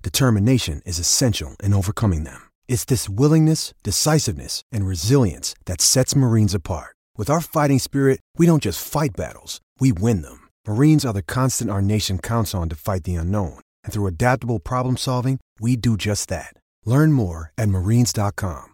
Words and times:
determination 0.00 0.80
is 0.86 0.98
essential 0.98 1.56
in 1.62 1.74
overcoming 1.74 2.24
them. 2.24 2.40
It's 2.68 2.86
this 2.86 3.06
willingness, 3.06 3.74
decisiveness, 3.82 4.62
and 4.72 4.86
resilience 4.86 5.54
that 5.66 5.82
sets 5.82 6.16
Marines 6.16 6.54
apart. 6.54 6.96
With 7.18 7.28
our 7.28 7.42
fighting 7.42 7.78
spirit, 7.78 8.20
we 8.38 8.46
don't 8.46 8.62
just 8.62 8.82
fight 8.82 9.10
battles, 9.14 9.60
we 9.78 9.92
win 9.92 10.22
them. 10.22 10.48
Marines 10.66 11.04
are 11.04 11.12
the 11.12 11.20
constant 11.20 11.70
our 11.70 11.82
nation 11.82 12.18
counts 12.18 12.54
on 12.54 12.70
to 12.70 12.76
fight 12.76 13.04
the 13.04 13.16
unknown. 13.16 13.60
And 13.84 13.92
through 13.92 14.06
adaptable 14.06 14.58
problem 14.58 14.96
solving, 14.96 15.38
we 15.60 15.76
do 15.76 15.98
just 15.98 16.30
that. 16.30 16.54
Learn 16.86 17.12
more 17.12 17.52
at 17.58 17.68
marines.com. 17.68 18.68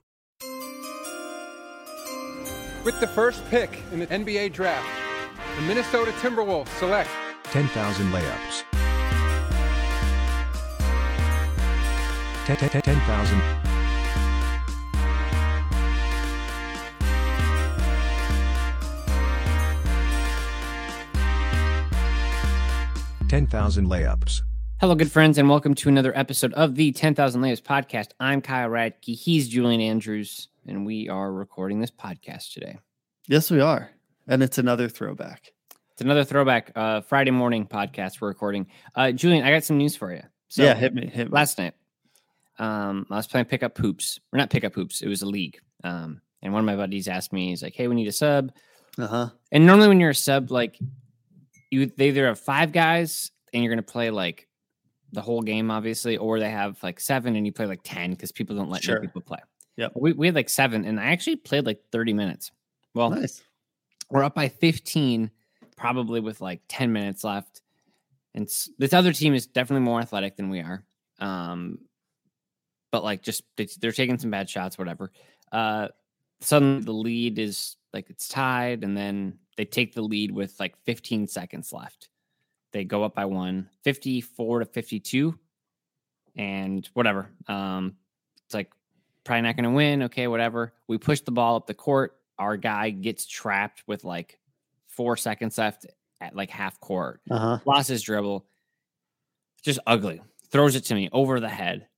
With 2.85 3.01
the 3.01 3.09
first 3.09 3.45
pick 3.51 3.83
in 3.91 3.99
the 3.99 4.07
NBA 4.07 4.53
draft, 4.53 4.87
the 5.57 5.63
Minnesota 5.63 6.13
Timberwolves 6.21 6.69
select 6.79 7.11
10,000 7.45 8.13
layups. 8.13 8.76
10,000. 12.47 13.43
Ten 23.29 23.49
thousand 23.49 23.89
layups. 23.89 24.43
Hello, 24.79 24.95
good 24.95 25.11
friends, 25.11 25.39
and 25.39 25.49
welcome 25.49 25.75
to 25.75 25.89
another 25.89 26.17
episode 26.17 26.53
of 26.53 26.77
the 26.77 26.93
10,000 26.93 27.41
Layups 27.41 27.63
podcast. 27.63 28.11
I'm 28.21 28.41
Kyle 28.41 28.69
Ratke. 28.69 29.19
He's 29.19 29.49
Julian 29.49 29.81
Andrews, 29.81 30.47
and 30.69 30.87
we 30.87 31.09
are 31.09 31.33
recording 31.33 31.81
this 31.81 31.91
podcast 31.91 32.53
today. 32.53 32.79
Yes, 33.27 33.51
we 33.51 33.61
are. 33.61 33.91
And 34.29 34.41
it's 34.45 34.59
another 34.59 34.89
throwback. 34.89 35.51
It's 35.91 36.03
another 36.03 36.23
throwback 36.23 36.71
uh, 36.77 37.01
Friday 37.01 37.33
morning 37.33 37.67
podcast 37.67 38.21
we're 38.21 38.29
recording. 38.29 38.69
Uh, 38.95 39.11
Julian, 39.11 39.45
I 39.45 39.51
got 39.51 39.65
some 39.65 39.79
news 39.79 39.97
for 39.97 40.13
you. 40.13 40.23
So 40.47 40.63
yeah, 40.63 40.75
hit 40.75 40.95
me. 40.95 41.09
Hit 41.09 41.27
me. 41.27 41.33
last 41.33 41.59
night, 41.59 41.75
um, 42.59 43.07
I 43.11 43.17
was 43.17 43.27
playing 43.27 43.47
pickup 43.47 43.77
hoops. 43.79 44.19
Or 44.33 44.39
not 44.39 44.51
pickup 44.51 44.75
hoops, 44.75 45.03
it 45.03 45.09
was 45.09 45.23
a 45.23 45.27
league. 45.27 45.59
Um, 45.85 46.21
and 46.43 46.53
one 46.53 46.61
of 46.61 46.67
my 46.67 46.77
buddies 46.77 47.09
asked 47.09 47.33
me, 47.33 47.49
he's 47.51 47.63
like, 47.63 47.75
hey, 47.75 47.89
we 47.89 47.95
need 47.95 48.09
a 48.09 48.13
sub. 48.13 48.53
Uh 48.99 49.07
huh. 49.07 49.29
And 49.53 49.67
normally 49.67 49.89
when 49.89 50.01
you're 50.01 50.11
a 50.11 50.15
sub, 50.15 50.51
like 50.51 50.79
you 51.71 51.87
they 51.87 52.09
either 52.09 52.27
have 52.27 52.39
five 52.41 52.73
guys 52.73 53.31
and 53.53 53.63
you're 53.63 53.73
gonna 53.73 53.83
play 53.83 54.11
like 54.11 54.49
the 55.13 55.21
whole 55.21 55.43
game, 55.43 55.71
obviously, 55.71 56.17
or 56.17 56.39
they 56.41 56.51
have 56.51 56.83
like 56.83 56.99
seven 57.01 57.37
and 57.37 57.45
you 57.47 57.53
play 57.53 57.67
like 57.67 57.81
ten 57.85 58.11
because 58.11 58.33
people 58.33 58.57
don't 58.57 58.71
let 58.71 58.83
Sure. 58.83 59.01
people 59.01 59.21
play. 59.23 59.39
Yeah. 59.77 59.89
We 59.95 60.13
we 60.13 60.27
had 60.27 60.35
like 60.35 60.49
seven, 60.49 60.85
and 60.85 60.99
I 60.99 61.07
actually 61.07 61.37
played 61.37 61.67
like 61.67 61.81
30 61.93 62.15
minutes. 62.15 62.51
Well, 62.95 63.11
Nice. 63.11 63.43
we're 64.11 64.25
up 64.25 64.35
by 64.35 64.49
15, 64.49 65.31
probably 65.77 66.21
with 66.21 66.41
like 66.41 66.61
10 66.69 66.93
minutes 66.93 67.23
left. 67.25 67.61
And 68.35 68.49
this 68.79 68.93
other 68.95 69.13
team 69.13 69.35
is 69.35 69.47
definitely 69.47 69.85
more 69.85 70.01
athletic 70.01 70.37
than 70.37 70.49
we 70.49 70.61
are. 70.61 70.83
Um, 71.19 71.79
but 72.91 73.05
like 73.05 73.23
just 73.23 73.43
they, 73.57 73.69
they're 73.81 73.93
taking 73.93 74.19
some 74.19 74.31
bad 74.31 74.49
shots, 74.49 74.79
whatever. 74.79 75.11
Uh, 75.53 75.89
suddenly 76.41 76.83
the 76.83 76.93
lead 76.93 77.39
is 77.39 77.77
like 77.93 78.11
it's 78.11 78.29
tied, 78.29 78.85
and 78.85 78.97
then 78.97 79.39
they 79.57 79.65
take 79.65 79.95
the 79.95 80.03
lead 80.03 80.31
with 80.31 80.59
like 80.61 80.77
15 80.85 81.27
seconds 81.27 81.73
left. 81.73 82.09
They 82.73 82.85
go 82.85 83.05
up 83.05 83.15
by 83.15 83.25
one, 83.25 83.71
54 83.85 84.61
to 84.61 84.65
52, 84.67 85.39
and 86.37 86.89
whatever. 86.93 87.31
Um, 87.49 87.97
it's 88.45 88.55
like 88.55 88.71
probably 89.25 89.43
not 89.43 89.57
going 89.57 89.65
to 89.65 89.71
win. 89.71 90.03
Okay, 90.05 90.27
whatever. 90.27 90.75
We 90.87 90.99
push 90.99 91.21
the 91.21 91.33
ball 91.33 91.57
up 91.57 91.67
the 91.67 91.75
court. 91.75 92.17
Our 92.39 92.57
guy 92.57 92.91
gets 92.91 93.27
trapped 93.27 93.83
with 93.87 94.05
like 94.05 94.39
four 94.89 95.17
seconds 95.17 95.59
left 95.59 95.87
at 96.21 96.37
like 96.37 96.51
half 96.51 96.79
court. 96.81 97.21
Uh 97.31 97.39
huh. 97.39 97.59
Lost 97.65 97.89
his 97.89 98.03
dribble. 98.03 98.47
Just 99.63 99.81
ugly. 99.87 100.21
Throws 100.51 100.77
it 100.77 100.85
to 100.85 100.95
me 100.95 101.09
over 101.13 101.41
the 101.41 101.49
head. 101.49 101.89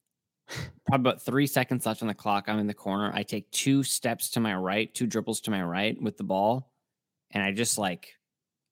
Probably 0.87 1.11
about 1.11 1.23
three 1.23 1.47
seconds 1.47 1.85
left 1.87 2.03
on 2.03 2.09
the 2.09 2.15
clock. 2.15 2.45
I'm 2.49 2.59
in 2.59 2.67
the 2.67 2.75
corner. 2.75 3.11
I 3.15 3.23
take 3.23 3.51
two 3.51 3.83
steps 3.83 4.31
to 4.31 4.41
my 4.41 4.55
right, 4.55 4.93
two 4.95 5.07
dribbles 5.07 5.41
to 5.43 5.51
my 5.51 5.63
right 5.63 6.01
with 6.01 6.17
the 6.17 6.25
ball. 6.25 6.71
And 7.31 7.43
I 7.43 7.53
just 7.53 7.77
like 7.79 8.15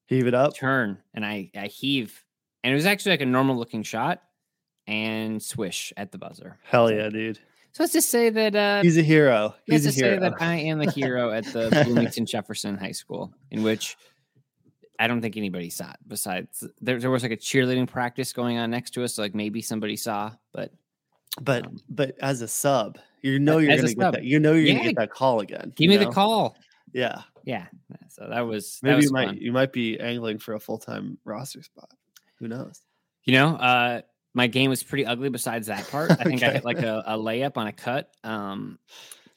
Heave 0.06 0.26
it 0.26 0.34
up. 0.34 0.54
turn 0.56 0.98
and 1.14 1.25
I, 1.26 1.50
I 1.54 1.66
heave. 1.66 2.25
And 2.64 2.72
it 2.72 2.75
was 2.76 2.87
actually 2.87 3.12
like 3.12 3.20
a 3.20 3.26
normal 3.26 3.56
looking 3.56 3.82
shot 3.82 4.22
and 4.87 5.42
swish 5.42 5.92
at 5.97 6.12
the 6.12 6.19
buzzer. 6.19 6.59
Hell 6.64 6.91
yeah, 6.91 7.09
dude. 7.10 7.38
So 7.72 7.82
let's 7.82 7.93
just 7.93 8.08
say 8.08 8.31
that 8.31 8.56
uh 8.56 8.82
He's 8.82 8.97
a 8.97 9.03
hero. 9.03 9.54
let's 9.69 9.84
He's 9.84 9.84
a 9.84 9.88
just 9.88 9.98
say 9.98 10.06
hero. 10.10 10.20
that 10.20 10.34
I 10.41 10.54
am 10.56 10.78
the 10.78 10.91
hero 10.91 11.31
at 11.32 11.44
the 11.44 11.69
Bloomington 11.84 12.25
Jefferson 12.25 12.78
High 12.78 12.93
School, 12.93 13.34
in 13.50 13.62
which 13.62 13.98
I 14.98 15.08
don't 15.08 15.20
think 15.20 15.37
anybody 15.37 15.69
saw 15.69 15.91
it. 15.91 15.97
Besides, 16.08 16.66
there, 16.81 16.98
there 16.98 17.10
was 17.10 17.22
like 17.22 17.32
a 17.32 17.37
cheerleading 17.37 17.87
practice 17.87 18.32
going 18.32 18.56
on 18.56 18.70
next 18.70 18.93
to 18.93 19.04
us, 19.04 19.12
so 19.14 19.22
like 19.22 19.34
maybe 19.34 19.60
somebody 19.60 19.97
saw, 19.97 20.32
but 20.54 20.72
but 21.41 21.66
um, 21.66 21.76
but 21.88 22.14
as 22.20 22.41
a 22.42 22.48
sub, 22.48 22.98
you 23.22 23.38
know 23.38 23.59
you're 23.59 23.76
gonna 23.76 23.88
get 23.88 23.98
sub. 23.98 24.14
that. 24.14 24.25
You 24.25 24.38
know 24.41 24.53
you're 24.53 24.62
Yeah. 24.66 24.72
gonna 24.75 24.84
get 24.84 24.97
that 24.97 25.10
call 25.10 25.41
again. 25.41 25.72
give 25.76 25.88
me 25.88 25.97
know? 25.97 26.04
the 26.04 26.10
call. 26.12 26.56
Yeah. 26.92 27.22
Yeah, 27.44 27.66
so 28.09 28.26
that 28.28 28.41
was 28.41 28.81
that 28.82 28.88
Maybe 28.88 28.97
was 28.97 29.04
you 29.06 29.12
might 29.12 29.26
fun. 29.28 29.38
you 29.38 29.53
might 29.53 29.72
be 29.72 30.00
angling 30.00 30.38
for 30.38 30.54
a 30.54 30.60
full 30.60 30.78
time 30.78 31.16
roster 31.25 31.62
spot. 31.62 31.91
Who 32.41 32.48
knows? 32.48 32.81
You 33.25 33.34
know, 33.34 33.54
uh, 33.56 34.00
my 34.34 34.48
game 34.48 34.69
was 34.69 34.82
pretty 34.82 35.06
ugly. 35.06 35.28
Besides 35.28 35.69
that 35.69 35.88
part, 35.88 36.10
I 36.10 36.25
think 36.25 36.42
I 36.42 36.50
hit 36.54 36.64
like 36.64 36.78
a, 36.82 37.04
a 37.06 37.16
layup 37.16 37.56
on 37.56 37.69
a 37.69 37.72
cut. 37.72 38.10
Um, 38.25 38.78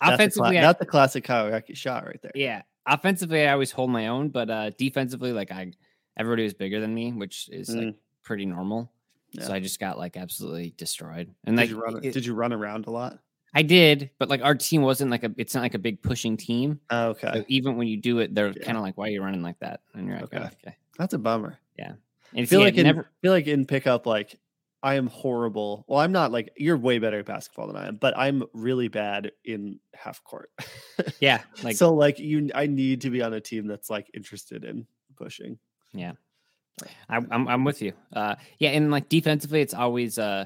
That's 0.02 0.08
cla- 0.08 0.14
offensively, 0.16 0.58
I- 0.58 0.62
not 0.62 0.80
the 0.80 0.86
classic 0.88 1.24
Kawasaki 1.26 1.76
shot 1.78 2.06
right 2.08 2.20
there. 2.22 2.32
Yeah. 2.34 2.64
Offensively, 2.88 3.46
I 3.48 3.52
always 3.54 3.70
hold 3.72 3.92
my 3.92 4.08
own, 4.08 4.30
but 4.30 4.50
uh 4.50 4.72
defensively, 4.72 5.32
like 5.32 5.52
I 5.52 5.72
everybody 6.18 6.44
was 6.44 6.56
bigger 6.56 6.80
than 6.82 6.94
me, 6.96 7.12
which 7.12 7.48
is 7.52 7.70
like 7.70 7.88
Mm. 7.88 7.96
pretty 8.24 8.46
normal. 8.48 8.92
So 9.40 9.54
I 9.54 9.60
just 9.60 9.80
got 9.80 9.98
like 9.98 10.18
absolutely 10.18 10.74
destroyed. 10.78 11.34
And 11.46 11.56
Did 11.58 11.62
like 11.64 11.70
you 11.70 11.82
run? 11.82 12.04
it- 12.04 12.14
did 12.14 12.26
you 12.26 12.34
run 12.34 12.54
around 12.54 12.88
a 12.88 12.92
lot? 12.92 13.20
I 13.54 13.64
did, 13.64 14.12
but 14.20 14.30
like 14.30 14.44
our 14.44 14.54
team 14.56 14.84
wasn't 14.84 15.10
like 15.10 15.24
a 15.24 15.32
it's 15.38 15.56
not 15.56 15.62
like 15.62 15.74
a 15.74 15.80
big 15.80 16.02
pushing 16.04 16.38
team. 16.38 16.80
Oh, 16.92 17.10
okay, 17.10 17.32
So 17.34 17.46
even 17.48 17.78
when 17.78 17.88
you 17.88 17.98
do 17.98 18.20
it, 18.20 18.34
they're 18.36 18.52
Yeah. 18.56 18.64
kind 18.64 18.78
of 18.78 18.84
like, 18.84 18.96
why 18.98 19.08
are 19.08 19.12
you 19.12 19.24
running 19.24 19.42
like 19.42 19.60
that? 19.60 19.82
And 19.96 20.06
you're 20.06 20.16
like, 20.18 20.26
Okay. 20.26 20.38
"Oh, 20.40 20.46
okay. 20.68 20.76
that's 21.00 21.14
a 21.14 21.18
bummer. 21.18 21.58
Yeah. 21.78 21.94
And 22.36 22.42
I 22.42 22.46
feel 22.46 22.60
like 22.60 22.76
in 22.78 22.84
never 22.84 23.10
feel 23.24 23.32
like 23.32 23.48
in 23.48 23.66
pickup, 23.66 24.06
like 24.06 24.40
I 24.84 24.96
am 24.96 25.08
horrible. 25.08 25.84
Well, 25.88 26.00
I'm 26.00 26.12
not 26.12 26.32
like 26.32 26.52
you're 26.58 26.78
way 26.78 27.00
better 27.00 27.20
at 27.20 27.26
basketball 27.26 27.68
than 27.68 27.76
I 27.76 27.88
am, 27.88 27.96
but 27.98 28.16
I'm 28.18 28.44
really 28.54 28.88
bad 28.88 29.32
in 29.44 29.80
half 29.96 30.24
court. 30.24 30.52
Yeah. 31.20 31.42
Like 31.64 31.76
so 31.76 31.94
like 31.94 32.20
you, 32.20 32.50
I 32.54 32.68
need 32.68 33.02
to 33.02 33.10
be 33.10 33.22
on 33.24 33.34
a 33.34 33.42
team 33.42 33.66
that's 33.68 33.90
like 33.90 34.10
interested 34.14 34.64
in 34.64 34.86
pushing. 35.18 35.58
I, 35.96 36.14
I'm 37.10 37.48
I'm 37.48 37.64
with 37.64 37.82
you. 37.82 37.94
Uh, 38.14 38.36
yeah, 38.58 38.70
and 38.70 38.92
like 38.92 39.10
defensively, 39.10 39.62
it's 39.62 39.74
always 39.74 40.18
uh 40.20 40.46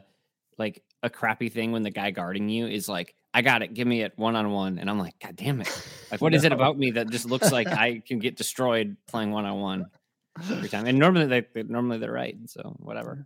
like 0.58 0.82
a 1.02 1.10
crappy 1.10 1.50
thing 1.50 1.72
when 1.72 1.84
the 1.84 1.90
guy 1.90 2.12
guarding 2.12 2.48
you 2.50 2.68
is 2.68 2.88
like, 2.88 3.14
I 3.34 3.42
got 3.42 3.62
it, 3.62 3.74
give 3.74 3.88
me 3.88 4.02
it 4.04 4.14
one 4.16 4.36
on 4.36 4.52
one, 4.52 4.80
and 4.80 4.90
I'm 4.90 5.00
like, 5.00 5.16
God 5.20 5.36
damn 5.36 5.60
it! 5.62 5.70
Like, 6.12 6.22
what 6.22 6.34
is 6.34 6.44
it 6.44 6.52
about 6.54 6.78
me 6.78 6.92
that 6.92 7.10
just 7.10 7.26
looks 7.26 7.52
like 7.52 7.68
I 7.68 8.02
can 8.06 8.20
get 8.20 8.38
destroyed 8.38 8.96
playing 9.08 9.32
one 9.32 9.46
on 9.46 9.60
one 9.60 9.86
every 10.52 10.70
time? 10.70 10.86
And 10.86 10.98
normally 11.00 11.26
they 11.26 11.64
normally 11.64 11.98
they're 11.98 12.12
right, 12.12 12.38
so 12.48 12.76
whatever. 12.80 13.26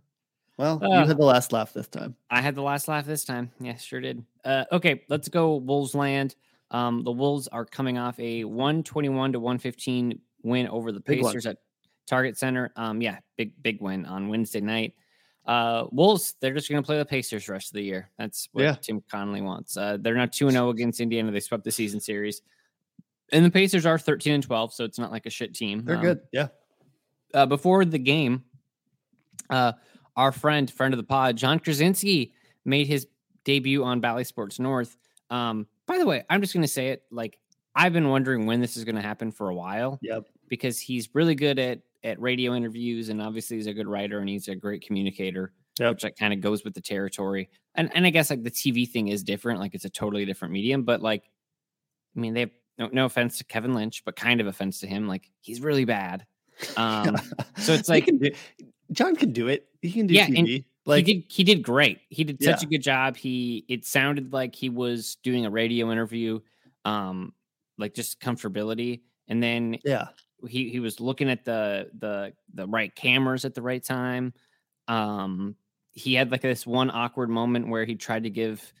Well, 0.56 0.82
Uh. 0.82 0.88
you 1.02 1.06
had 1.06 1.18
the 1.18 1.24
last 1.24 1.52
laugh 1.52 1.72
this 1.72 1.86
time. 1.86 2.16
I 2.30 2.40
had 2.40 2.56
the 2.56 2.62
last 2.62 2.88
laugh 2.88 3.06
this 3.06 3.24
time. 3.24 3.52
Yeah, 3.60 3.76
sure 3.76 4.00
did. 4.00 4.24
Uh, 4.44 4.64
okay, 4.72 5.02
let's 5.08 5.28
go 5.28 5.56
Wolves 5.56 5.94
land. 5.94 6.34
Um, 6.72 7.04
the 7.04 7.12
Wolves 7.12 7.46
are 7.48 7.64
coming 7.64 7.96
off 7.96 8.18
a 8.18 8.42
121 8.44 9.32
to 9.32 9.40
115 9.40 10.20
win 10.42 10.66
over 10.68 10.90
the 10.90 10.98
Big 11.00 11.22
one. 11.22 11.30
Pacers 11.32 11.46
at 11.46 11.58
Target 12.08 12.36
Center. 12.38 12.72
Um, 12.76 13.00
yeah, 13.00 13.18
big 13.36 13.52
big 13.62 13.80
win 13.80 14.04
on 14.06 14.28
Wednesday 14.28 14.60
night. 14.60 14.94
Uh, 15.46 15.86
Wolves, 15.92 16.34
they're 16.40 16.52
just 16.52 16.68
going 16.68 16.82
to 16.82 16.86
play 16.86 16.98
the 16.98 17.04
Pacers 17.06 17.46
the 17.46 17.52
rest 17.52 17.68
of 17.68 17.74
the 17.74 17.82
year. 17.82 18.10
That's 18.18 18.48
what 18.52 18.62
Yeah. 18.64 18.74
Tim 18.74 19.02
Connolly 19.10 19.40
wants. 19.40 19.76
Uh, 19.78 19.96
they're 19.98 20.14
not 20.14 20.30
2 20.32 20.50
0 20.50 20.68
against 20.68 21.00
Indiana. 21.00 21.30
They 21.32 21.40
swept 21.40 21.64
the 21.64 21.70
season 21.72 22.00
series. 22.00 22.42
And 23.32 23.44
the 23.44 23.50
Pacers 23.50 23.86
are 23.86 23.98
13 23.98 24.34
and 24.34 24.42
12, 24.42 24.74
so 24.74 24.84
it's 24.84 24.98
not 24.98 25.10
like 25.10 25.24
a 25.26 25.30
shit 25.30 25.54
team. 25.54 25.84
They're 25.84 25.96
Um, 25.96 26.02
good. 26.02 26.20
Yeah. 26.32 26.48
uh, 27.34 27.46
before 27.46 27.84
the 27.86 27.98
game, 27.98 28.44
uh, 29.50 29.72
our 30.16 30.32
friend, 30.32 30.70
friend 30.70 30.92
of 30.94 30.98
the 30.98 31.04
pod, 31.04 31.36
Jon 31.36 31.60
Krawczynski, 31.60 32.32
made 32.64 32.86
his 32.86 33.06
debut 33.44 33.84
on 33.84 34.00
Bally 34.00 34.24
Sports 34.24 34.58
North. 34.58 34.96
Um, 35.30 35.66
by 35.86 35.98
the 35.98 36.06
way, 36.06 36.24
I'm 36.28 36.40
just 36.40 36.52
going 36.52 36.62
to 36.62 36.68
say 36.68 36.88
it. 36.88 37.04
Like 37.10 37.38
I've 37.74 37.92
been 37.92 38.08
wondering 38.08 38.44
when 38.46 38.60
this 38.60 38.76
is 38.76 38.84
going 38.84 38.96
to 38.96 39.02
happen 39.02 39.30
for 39.30 39.48
a 39.48 39.54
while 39.54 39.98
Yep. 40.02 40.24
because 40.48 40.78
he's 40.78 41.08
really 41.14 41.34
good 41.34 41.58
at 41.58 41.80
at 42.04 42.20
radio 42.20 42.54
interviews, 42.54 43.08
and 43.08 43.20
obviously 43.20 43.56
he's 43.56 43.66
a 43.66 43.74
good 43.74 43.88
writer 43.88 44.20
and 44.20 44.28
he's 44.28 44.48
a 44.48 44.54
great 44.54 44.86
communicator, 44.86 45.52
Yep. 45.78 45.94
which 45.94 46.04
like 46.04 46.16
kind 46.16 46.32
of 46.32 46.40
goes 46.40 46.64
with 46.64 46.74
the 46.74 46.80
territory. 46.80 47.50
And 47.74 47.90
and 47.94 48.06
I 48.06 48.10
guess 48.10 48.30
like 48.30 48.42
the 48.44 48.50
TV 48.50 48.88
thing 48.88 49.08
is 49.08 49.22
different, 49.22 49.60
like 49.60 49.74
it's 49.74 49.84
a 49.84 49.90
totally 49.90 50.24
different 50.24 50.52
medium. 50.52 50.82
But 50.84 51.02
like, 51.02 51.24
I 52.16 52.20
mean, 52.20 52.34
they 52.34 52.40
have 52.40 52.50
no, 52.78 52.88
no 52.92 53.04
offense 53.06 53.38
to 53.38 53.44
Kevin 53.44 53.74
Lynch, 53.74 54.04
but 54.04 54.16
kind 54.16 54.40
of 54.40 54.46
offense 54.46 54.80
to 54.80 54.86
him. 54.86 55.08
Like 55.08 55.30
he's 55.40 55.60
really 55.60 55.84
bad. 55.84 56.24
Um, 56.76 57.16
so 57.58 57.72
it's 57.72 57.88
like 57.88 58.06
can 58.06 58.18
do- 58.18 58.32
John 58.92 59.14
can 59.16 59.32
do 59.32 59.48
it. 59.48 59.66
He 59.82 59.92
can 59.92 60.06
do 60.06 60.14
Yeah, 60.14 60.26
TV. 60.26 60.64
Like 60.86 61.06
he 61.06 61.14
did 61.14 61.24
he 61.28 61.44
did 61.44 61.62
great. 61.62 61.98
He 62.08 62.24
did 62.24 62.42
such 62.42 62.62
a 62.62 62.66
good 62.66 62.82
job. 62.82 63.16
He 63.16 63.64
it 63.68 63.84
sounded 63.84 64.32
like 64.32 64.54
he 64.54 64.70
was 64.70 65.16
doing 65.22 65.44
a 65.46 65.50
radio 65.50 65.92
interview, 65.92 66.40
um, 66.84 67.34
like 67.76 67.94
just 67.94 68.20
comfortability. 68.20 69.02
And 69.28 69.42
then 69.42 69.78
yeah. 69.84 70.08
He 70.46 70.70
he 70.70 70.80
was 70.80 71.00
looking 71.00 71.28
at 71.30 71.44
the 71.44 71.90
the 71.98 72.34
the 72.54 72.66
right 72.66 72.94
cameras 72.94 73.44
at 73.44 73.54
the 73.54 73.62
right 73.62 73.82
time. 73.82 74.34
Um, 74.88 75.56
he 75.92 76.14
had 76.14 76.30
like 76.30 76.42
this 76.42 76.66
one 76.66 76.90
awkward 76.90 77.30
moment 77.30 77.68
where 77.68 77.84
he 77.84 77.96
tried 77.96 78.24
to 78.24 78.30
give 78.30 78.72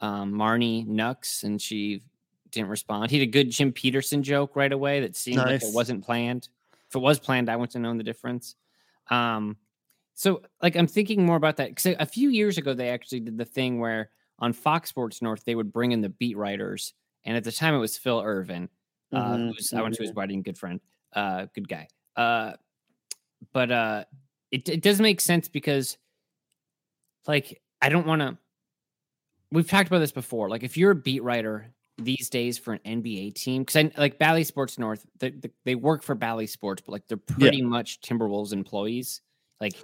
um, 0.00 0.32
Marney 0.32 0.84
Nux 0.84 1.16
and 1.44 1.60
she 1.62 2.02
didn't 2.50 2.68
respond. 2.70 3.10
He 3.10 3.18
had 3.18 3.28
a 3.28 3.30
good 3.30 3.50
Jim 3.50 3.72
Petersen 3.72 4.22
joke 4.22 4.56
right 4.56 4.72
away 4.72 5.00
that 5.00 5.16
seemed 5.16 5.46
like 5.46 5.62
it 5.62 5.72
wasn't 5.72 6.04
planned. 6.04 6.48
If 6.88 6.96
it 6.96 7.00
was 7.00 7.18
planned, 7.20 7.48
I 7.48 7.56
wouldn't 7.56 7.74
have 7.74 7.82
known 7.82 7.98
the 7.98 8.04
difference. 8.04 8.56
Um, 9.10 9.58
so 10.14 10.42
like 10.62 10.76
I'm 10.76 10.86
thinking 10.86 11.24
more 11.24 11.36
about 11.36 11.56
that 11.56 11.70
because 11.70 11.96
a 11.98 12.06
few 12.06 12.30
years 12.30 12.58
ago 12.58 12.74
they 12.74 12.90
actually 12.90 13.20
did 13.20 13.38
the 13.38 13.44
thing 13.44 13.80
where 13.80 14.10
on 14.38 14.52
Fox 14.52 14.88
Sports 14.90 15.22
North 15.22 15.44
they 15.44 15.54
would 15.54 15.72
bring 15.72 15.92
in 15.92 16.00
the 16.00 16.08
beat 16.08 16.36
writers, 16.36 16.94
and 17.24 17.36
at 17.36 17.44
the 17.44 17.52
time 17.52 17.74
it 17.74 17.78
was 17.78 17.98
Phil 17.98 18.20
Ervin, 18.22 18.68
uh, 19.12 19.38
Mhm, 19.38 19.48
who's 19.56 19.72
I 19.72 19.82
went 19.82 19.94
to 19.96 20.02
his 20.02 20.12
wedding, 20.14 20.42
good 20.42 20.58
friend, 20.58 20.80
uh, 21.14 21.46
good 21.54 21.68
guy. 21.68 21.88
Uh, 22.16 22.52
but 23.52 23.70
uh, 23.70 24.04
it 24.50 24.68
it 24.68 24.82
does 24.82 25.00
make 25.00 25.20
sense 25.20 25.48
because, 25.48 25.98
like, 27.26 27.60
I 27.82 27.88
don't 27.88 28.06
want 28.06 28.20
to. 28.22 28.38
We've 29.52 29.68
talked 29.68 29.88
about 29.88 30.00
this 30.00 30.12
before. 30.12 30.48
Like, 30.48 30.62
if 30.62 30.76
you're 30.76 30.90
a 30.90 30.96
beat 30.96 31.22
writer 31.22 31.70
these 31.98 32.28
days 32.28 32.58
for 32.58 32.72
an 32.72 32.80
NBA 33.02 33.34
team, 33.34 33.62
because 33.62 33.76
I 33.76 33.90
like 34.00 34.18
Bally 34.18 34.42
Sports 34.42 34.78
North, 34.78 35.06
they, 35.20 35.30
they, 35.30 35.50
they 35.64 35.74
work 35.76 36.02
for 36.02 36.14
Bally 36.14 36.46
Sports, 36.46 36.82
but 36.84 36.92
like 36.92 37.06
they're 37.06 37.16
pretty 37.16 37.62
much 37.62 38.00
Timberwolves 38.00 38.52
employees. 38.52 39.20
Like, 39.60 39.74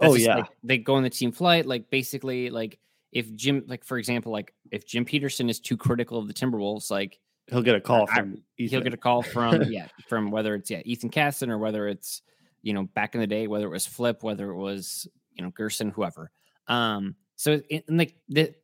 Oh, 0.00 0.14
yeah. 0.14 0.36
like, 0.36 0.46
they 0.64 0.78
go 0.78 0.94
on 0.94 1.02
the 1.04 1.10
team 1.10 1.30
flight. 1.30 1.66
Like, 1.66 1.88
basically, 1.90 2.50
like 2.50 2.78
if 3.12 3.32
Jim, 3.34 3.62
like 3.66 3.84
for 3.84 3.98
example, 3.98 4.32
like 4.32 4.54
if 4.70 4.86
Jim 4.86 5.04
Petersen 5.04 5.50
is 5.50 5.60
too 5.60 5.76
critical 5.76 6.18
of 6.18 6.26
the 6.26 6.34
Timberwolves, 6.34 6.90
like 6.90 7.20
He'll 7.52 7.62
get 7.62 7.74
a 7.76 7.80
call 7.80 8.08
I- 8.10 8.14
from 8.16 8.42
he'll 8.56 8.80
get 8.80 8.94
a 8.94 8.96
call 8.98 9.22
from 9.22 9.62
yeah 9.70 9.86
from 10.08 10.30
whether 10.30 10.54
it's 10.54 10.70
yeah 10.70 10.80
Ethan 10.84 11.10
Casson 11.10 11.50
or 11.50 11.58
whether 11.58 11.86
it's 11.86 12.22
you 12.62 12.72
know 12.72 12.84
back 12.84 13.14
in 13.14 13.20
the 13.20 13.26
day 13.26 13.46
whether 13.46 13.66
it 13.66 13.70
was 13.70 13.86
Flip 13.86 14.22
whether 14.22 14.50
it 14.50 14.56
was 14.56 15.06
you 15.34 15.42
know 15.44 15.50
Gersson 15.50 15.92
whoever. 15.92 16.30
Um 16.66 17.14
so 17.36 17.60
and 17.70 17.82
like 17.88 18.16
the 18.28 18.54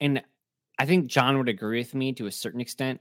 and 0.00 0.22
I 0.78 0.86
think 0.86 1.06
John 1.06 1.36
would 1.38 1.48
agree 1.48 1.78
with 1.78 1.94
me 1.94 2.12
to 2.14 2.26
a 2.26 2.32
certain 2.32 2.60
extent 2.60 3.00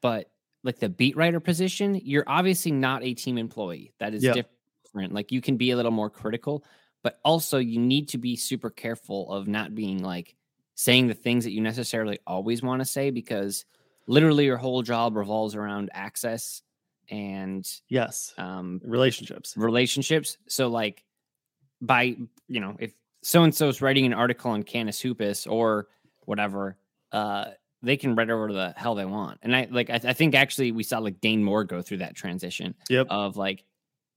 but 0.00 0.30
like 0.64 0.78
the 0.78 0.88
beat 0.88 1.16
writer 1.16 1.40
position 1.40 2.00
you're 2.02 2.24
obviously 2.26 2.72
not 2.72 3.02
a 3.04 3.14
team 3.14 3.36
employee. 3.38 3.92
That 3.98 4.14
is 4.14 4.22
Yeah. 4.24 4.34
different. 4.84 5.12
Like 5.12 5.30
you 5.32 5.40
can 5.40 5.56
be 5.56 5.70
a 5.72 5.76
little 5.76 5.92
more 5.92 6.10
critical 6.10 6.64
but 7.02 7.18
also 7.24 7.58
you 7.58 7.80
need 7.80 8.08
to 8.10 8.18
be 8.18 8.36
super 8.36 8.70
careful 8.70 9.30
of 9.32 9.48
not 9.48 9.74
being 9.74 9.98
like 10.02 10.36
saying 10.76 11.08
the 11.08 11.14
things 11.14 11.44
that 11.44 11.50
you 11.52 11.60
necessarily 11.60 12.18
always 12.26 12.62
want 12.62 12.80
to 12.80 12.84
say 12.84 13.10
because 13.10 13.64
literally 14.06 14.44
your 14.44 14.56
whole 14.56 14.82
job 14.82 15.16
revolves 15.16 15.54
around 15.54 15.90
access 15.92 16.62
and 17.10 17.68
yes. 17.88 18.32
um, 18.38 18.80
Relationships. 18.84 19.54
relationships. 19.56 20.38
So, 20.48 20.68
like, 20.68 21.04
by 21.80 22.16
you 22.48 22.60
know, 22.60 22.76
if 22.78 22.92
so 23.22 23.42
and 23.44 23.54
so 23.54 23.68
is 23.68 23.82
writing 23.82 24.06
an 24.06 24.14
article 24.14 24.50
on 24.52 24.62
Canis 24.62 25.00
Hoopus 25.00 25.46
or 25.46 25.88
whatever, 26.20 26.76
uh, 27.12 27.46
they 27.82 27.96
can 27.96 28.14
write 28.14 28.30
over 28.30 28.52
the 28.52 28.72
hell 28.76 28.94
they 28.94 29.04
want. 29.04 29.38
And 29.42 29.54
I 29.54 29.66
like, 29.70 29.90
I, 29.90 30.00
I 30.04 30.12
think 30.12 30.34
actually 30.34 30.70
we 30.72 30.84
saw 30.84 30.98
like 30.98 31.20
Dane 31.20 31.42
Moore 31.42 31.64
go 31.64 31.82
through 31.82 31.98
that 31.98 32.14
transition 32.14 32.74
Yep. 32.88 33.08
of 33.10 33.36
like 33.36 33.64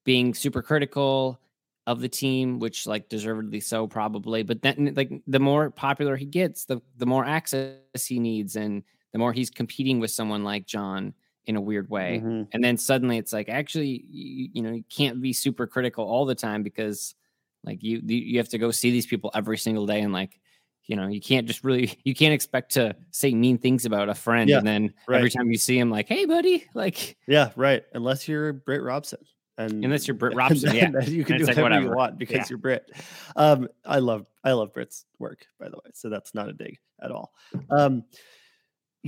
being 0.06 0.34
super 0.36 0.62
critical 0.62 1.40
of 1.88 2.00
the 2.00 2.10
team, 2.10 2.60
which 2.60 2.86
like 2.88 3.10
deservedly 3.10 3.60
so 3.60 3.88
probably. 3.88 4.44
But 4.44 4.62
then 4.62 4.94
like 4.96 5.12
the 5.28 5.40
more 5.40 5.72
popular 5.72 6.16
he 6.16 6.26
gets, 6.26 6.66
the 6.66 6.82
the 6.98 7.06
more 7.08 7.26
access 7.26 8.06
he 8.08 8.20
needs, 8.20 8.56
and 8.56 8.84
the 9.16 9.20
more 9.20 9.32
he's 9.32 9.50
competing 9.50 10.02
with 10.02 10.12
someone 10.12 10.44
like 10.44 10.66
John 10.66 11.14
in 11.46 11.56
a 11.56 11.62
weird 11.62 11.90
way. 11.90 12.22
Mhm. 12.22 12.50
And 12.52 12.62
then 12.62 12.76
suddenly 12.76 13.18
it's 13.18 13.32
like 13.32 13.48
actually 13.48 14.04
you, 14.10 14.50
you 14.52 14.62
know 14.62 14.74
you 14.74 14.84
can't 14.90 15.22
be 15.22 15.32
super 15.32 15.66
critical 15.66 16.04
all 16.04 16.26
the 16.26 16.36
time 16.36 16.64
because 16.64 17.16
like 17.64 17.82
you 17.82 18.02
you 18.06 18.38
have 18.40 18.50
to 18.50 18.58
go 18.58 18.72
see 18.72 18.92
these 18.92 19.06
people 19.08 19.32
every 19.34 19.58
single 19.58 19.86
day 19.86 20.02
and 20.02 20.12
like 20.12 20.38
you 20.84 20.98
know 20.98 21.08
you 21.08 21.22
can't 21.22 21.48
just 21.48 21.64
really 21.64 21.98
you 22.04 22.14
can't 22.14 22.34
expect 22.34 22.74
to 22.74 22.94
say 23.12 23.34
mean 23.34 23.58
things 23.58 23.86
about 23.86 24.10
a 24.10 24.14
friend 24.14 24.50
Yeah, 24.50 24.58
and 24.58 24.68
then 24.68 24.94
every 25.10 25.30
time 25.30 25.50
you 25.50 25.58
see 25.58 25.80
him 25.80 25.90
like 25.90 26.10
hey 26.10 26.26
buddy 26.26 26.66
like 26.74 27.16
Yeah, 27.26 27.52
right. 27.56 27.86
Unless 27.94 28.28
you're 28.28 28.52
Britt 28.52 28.84
Robson. 28.84 29.20
And 29.58 29.86
Unless 29.86 30.10
you're 30.10 30.16
Britt 30.16 30.36
Robson, 30.42 30.76
yeah. 30.76 30.92
you 31.06 31.24
can 31.24 31.38
do 31.38 31.46
like, 31.46 31.56
whatever 31.56 31.86
you 31.86 31.96
want 31.96 32.18
because 32.18 32.36
Yeah. 32.36 32.46
you're 32.50 32.58
Britt. 32.58 32.92
Um, 33.38 33.70
I 33.86 34.00
love 34.00 34.26
I 34.44 34.52
love 34.52 34.74
Britt's 34.74 35.06
work, 35.20 35.46
by 35.58 35.70
the 35.70 35.78
way. 35.78 35.92
So 35.94 36.10
that's 36.10 36.34
not 36.34 36.50
a 36.50 36.54
dig 36.54 36.78
at 37.02 37.12
all. 37.12 37.32
Um, 37.70 38.04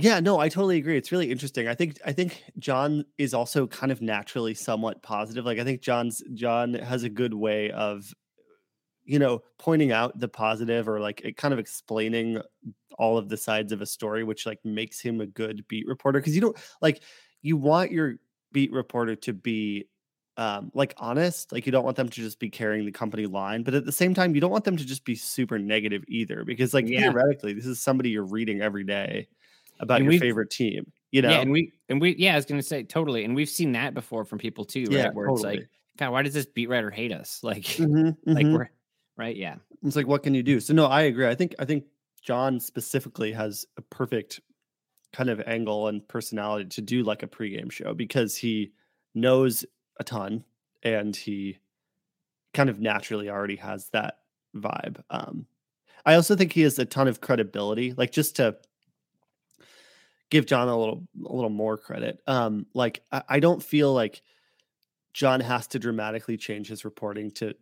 yeah, 0.00 0.20
no, 0.20 0.38
I 0.38 0.48
totally 0.48 0.78
agree. 0.78 0.96
It's 0.96 1.10
really 1.10 1.28
interesting. 1.30 1.66
I 1.66 1.74
think 1.74 1.98
I 2.06 2.12
think 2.12 2.44
John 2.58 3.04
is 3.18 3.34
also 3.34 3.66
kind 3.66 3.90
of 3.90 4.00
naturally 4.00 4.54
somewhat 4.54 5.02
positive. 5.02 5.44
Like 5.44 5.58
I 5.58 5.64
think 5.64 5.80
John's 5.82 6.22
John 6.34 6.74
has 6.74 7.02
a 7.02 7.08
good 7.08 7.34
way 7.34 7.72
of 7.72 8.14
you 9.04 9.18
know 9.18 9.42
pointing 9.58 9.90
out 9.90 10.18
the 10.18 10.28
positive 10.28 10.88
or 10.88 11.00
like 11.00 11.22
it 11.22 11.36
kind 11.36 11.52
of 11.52 11.58
explaining 11.58 12.40
all 12.98 13.18
of 13.18 13.28
the 13.28 13.36
sides 13.36 13.72
of 13.72 13.80
a 13.80 13.86
story 13.86 14.22
which 14.22 14.46
like 14.46 14.60
makes 14.64 15.00
him 15.00 15.20
a 15.20 15.26
good 15.26 15.66
beat 15.68 15.86
reporter 15.88 16.20
because 16.20 16.34
you 16.34 16.40
don't 16.40 16.56
like 16.80 17.02
you 17.42 17.56
want 17.56 17.90
your 17.90 18.16
beat 18.52 18.72
reporter 18.72 19.16
to 19.16 19.32
be 19.32 19.86
um 20.36 20.70
like 20.74 20.94
honest 20.98 21.52
like 21.52 21.64
you 21.66 21.72
don't 21.72 21.84
want 21.84 21.96
them 21.96 22.08
to 22.08 22.20
just 22.20 22.38
be 22.38 22.50
carrying 22.50 22.84
the 22.84 22.92
company 22.92 23.26
line 23.26 23.62
but 23.62 23.74
at 23.74 23.84
the 23.84 23.92
same 23.92 24.14
time 24.14 24.34
you 24.34 24.40
don't 24.40 24.50
want 24.50 24.64
them 24.64 24.76
to 24.76 24.84
just 24.84 25.04
be 25.04 25.14
super 25.14 25.58
negative 25.58 26.04
either 26.08 26.44
because 26.44 26.74
like 26.74 26.86
Yeah. 26.86 27.00
theoretically 27.00 27.54
this 27.54 27.66
is 27.66 27.80
somebody 27.80 28.10
you're 28.10 28.24
reading 28.24 28.60
every 28.60 28.84
day 28.84 29.26
about 29.80 29.96
And 30.00 30.12
your 30.12 30.20
favorite 30.20 30.50
team 30.50 30.92
you 31.10 31.22
know? 31.22 31.30
yeah 31.30 31.40
and 31.40 31.50
we 31.50 31.72
and 31.88 32.00
we 32.00 32.14
yeah 32.16 32.32
i 32.32 32.36
was 32.36 32.44
gonna 32.46 32.62
say 32.62 32.82
totally 32.82 33.24
and 33.24 33.34
we've 33.34 33.48
seen 33.48 33.72
that 33.72 33.94
before 33.94 34.24
from 34.24 34.38
people 34.38 34.64
too 34.64 34.90
right? 34.90 34.96
Yeah, 34.98 35.10
where 35.12 35.28
it's 35.28 35.42
like 35.42 35.68
god 35.96 36.10
why 36.12 36.22
does 36.22 36.34
this 36.34 36.46
beat 36.46 36.68
writer 36.68 36.90
hate 36.90 37.12
us? 37.12 37.40
Like 37.44 37.66
Mhm, 37.78 38.16
like 38.34 38.46
mhm. 38.46 38.52
we're 38.52 38.68
right? 39.16 39.36
Yeah. 39.36 39.56
It's 39.82 39.96
like 39.96 40.06
what 40.06 40.22
can 40.22 40.34
you 40.34 40.42
do? 40.42 40.60
So 40.60 40.74
no 40.74 40.86
i 40.86 41.02
agree 41.02 41.26
i 41.26 41.34
think 41.34 41.54
i 41.58 41.64
think 41.64 41.84
john 42.22 42.60
specifically 42.60 43.32
has 43.32 43.64
a 43.76 43.82
perfect 43.82 44.40
kind 45.12 45.30
of 45.30 45.40
angle 45.46 45.88
and 45.88 46.06
personality 46.08 46.68
to 46.68 46.82
do 46.82 47.02
like 47.02 47.22
a 47.22 47.26
pregame 47.26 47.70
show 47.72 47.94
because 47.94 48.36
he 48.36 48.72
knows 49.14 49.64
a 49.98 50.04
ton 50.04 50.44
and 50.82 51.16
he 51.16 51.58
kind 52.54 52.70
of 52.70 52.80
naturally 52.80 53.28
already 53.30 53.56
has 53.56 53.88
that 53.90 54.20
vibe 54.56 55.02
um 55.10 55.46
i 56.06 56.14
also 56.14 56.34
think 56.36 56.52
he 56.52 56.62
has 56.62 56.78
a 56.78 56.84
ton 56.84 57.08
of 57.08 57.20
credibility 57.20 57.92
like 57.94 58.10
just 58.12 58.36
to 58.36 58.56
give 60.30 60.46
john 60.46 60.68
a 60.68 60.78
little 60.78 61.06
a 61.26 61.34
little 61.34 61.50
more 61.50 61.76
credit 61.76 62.20
um 62.26 62.66
like 62.74 63.02
i, 63.12 63.22
I 63.28 63.40
don't 63.40 63.62
feel 63.62 63.92
like 63.92 64.22
john 65.14 65.40
has 65.40 65.66
to 65.68 65.78
dramatically 65.78 66.36
change 66.36 66.68
his 66.68 66.84
reporting 66.84 67.30
to 67.32 67.54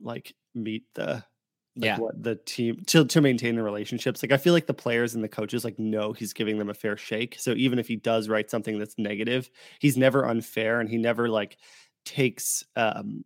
like 0.00 0.34
meet 0.54 0.84
the 0.94 1.24
like 1.76 1.92
Yeah. 1.92 1.96
what 1.96 2.22
the 2.22 2.36
team 2.36 2.82
to 2.86 3.04
to 3.04 3.20
maintain 3.20 3.56
the 3.56 3.62
relationships. 3.62 4.22
Like 4.22 4.32
I 4.32 4.38
feel 4.38 4.54
like 4.54 4.66
the 4.66 4.74
players 4.74 5.14
and 5.14 5.22
the 5.22 5.28
coaches 5.28 5.64
like 5.64 5.78
know 5.78 6.12
he's 6.12 6.32
giving 6.32 6.58
them 6.58 6.70
a 6.70 6.74
fair 6.74 6.96
shake. 6.96 7.36
So 7.38 7.52
even 7.52 7.78
if 7.78 7.88
he 7.88 7.96
does 7.96 8.28
write 8.28 8.50
something 8.50 8.78
that's 8.78 8.98
negative, 8.98 9.50
he's 9.80 9.96
never 9.98 10.26
unfair 10.26 10.80
and 10.80 10.88
he 10.88 10.98
never 10.98 11.28
like 11.28 11.58
takes 12.04 12.64
um 12.76 13.24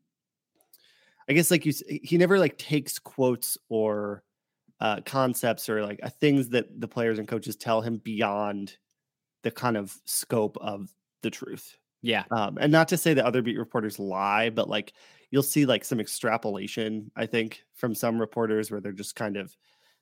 I 1.29 1.33
guess 1.33 1.50
like 1.50 1.65
you 1.65 1.73
he 2.03 2.19
never 2.19 2.39
like 2.39 2.59
takes 2.59 2.99
quotes 2.99 3.57
or 3.69 4.25
uh 4.80 5.00
concepts 5.04 5.68
or 5.68 5.84
like 5.84 6.00
uh, 6.02 6.08
things 6.08 6.49
that 6.49 6.80
the 6.80 6.88
players 6.88 7.18
and 7.18 7.28
coaches 7.28 7.56
tell 7.56 7.80
him 7.80 7.99
beyond 7.99 8.76
the 9.42 9.50
kind 9.50 9.76
of 9.76 9.94
scope 10.04 10.56
of 10.60 10.94
the 11.22 11.30
truth. 11.30 11.76
Yeah. 12.02 12.25
Um, 12.30 12.58
and 12.60 12.72
not 12.72 12.88
to 12.88 12.96
say 12.96 13.14
that 13.14 13.25
other 13.25 13.42
beat 13.42 13.58
reporters 13.58 13.99
lie, 13.99 14.50
but 14.50 14.68
like 14.68 14.92
you'll 15.30 15.42
see 15.42 15.66
like 15.66 15.84
some 15.84 16.00
extrapolation, 16.00 17.10
I 17.16 17.26
think, 17.26 17.62
from 17.75 17.94
some 17.94 18.18
reporters 18.18 18.70
where 18.70 18.80
they're 18.80 18.92
just 18.92 19.16
kind 19.16 19.37
of 19.37 19.54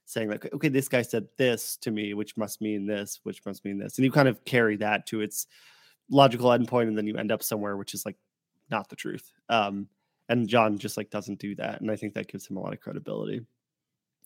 saying 0.05 0.31
like, 0.31 0.53
okay, 0.55 0.69
this 0.69 0.89
guy 0.89 1.03
said 1.03 1.27
this 1.37 1.77
to 1.79 1.91
me, 1.91 2.15
which 2.15 2.37
must 2.37 2.61
mean 2.61 2.87
this, 2.87 3.21
which 3.25 3.45
must 3.45 3.65
mean 3.65 3.79
this, 3.79 3.99
and 3.99 4.05
you 4.05 4.13
kind 4.13 4.29
of 4.29 4.45
carry 4.45 4.77
that 4.77 5.07
to 5.07 5.21
its 5.21 5.47
logical 6.11 6.51
endpoint, 6.51 6.89
and 6.89 6.97
then 6.97 7.07
you 7.07 7.17
end 7.17 7.33
up 7.33 7.43
somewhere 7.43 7.77
which 7.77 7.95
is 7.95 8.07
like 8.07 8.17
not 8.71 8.89
the 8.89 8.97
truth. 8.97 9.33
Um, 9.49 9.89
and 10.29 10.49
John 10.49 10.79
just 10.79 10.97
like 10.97 11.11
doesn't 11.11 11.41
do 11.41 11.55
that, 11.57 11.81
and 11.81 11.91
I 11.91 11.97
think 11.97 12.15
that 12.15 12.29
gives 12.29 12.47
him 12.47 12.57
a 12.57 12.61
lot 12.61 12.73
of 12.73 12.81
credibility. 12.81 13.43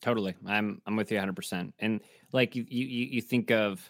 Totally. 0.03 0.35
I'm 0.45 0.81
I'm 0.85 0.97
with 0.97 1.09
you 1.13 1.17
100%. 1.17 1.71
And 1.79 2.01
like 2.33 2.57
you 2.57 2.65
you 2.67 2.85
you 2.85 3.21
think 3.21 3.51
of 3.51 3.89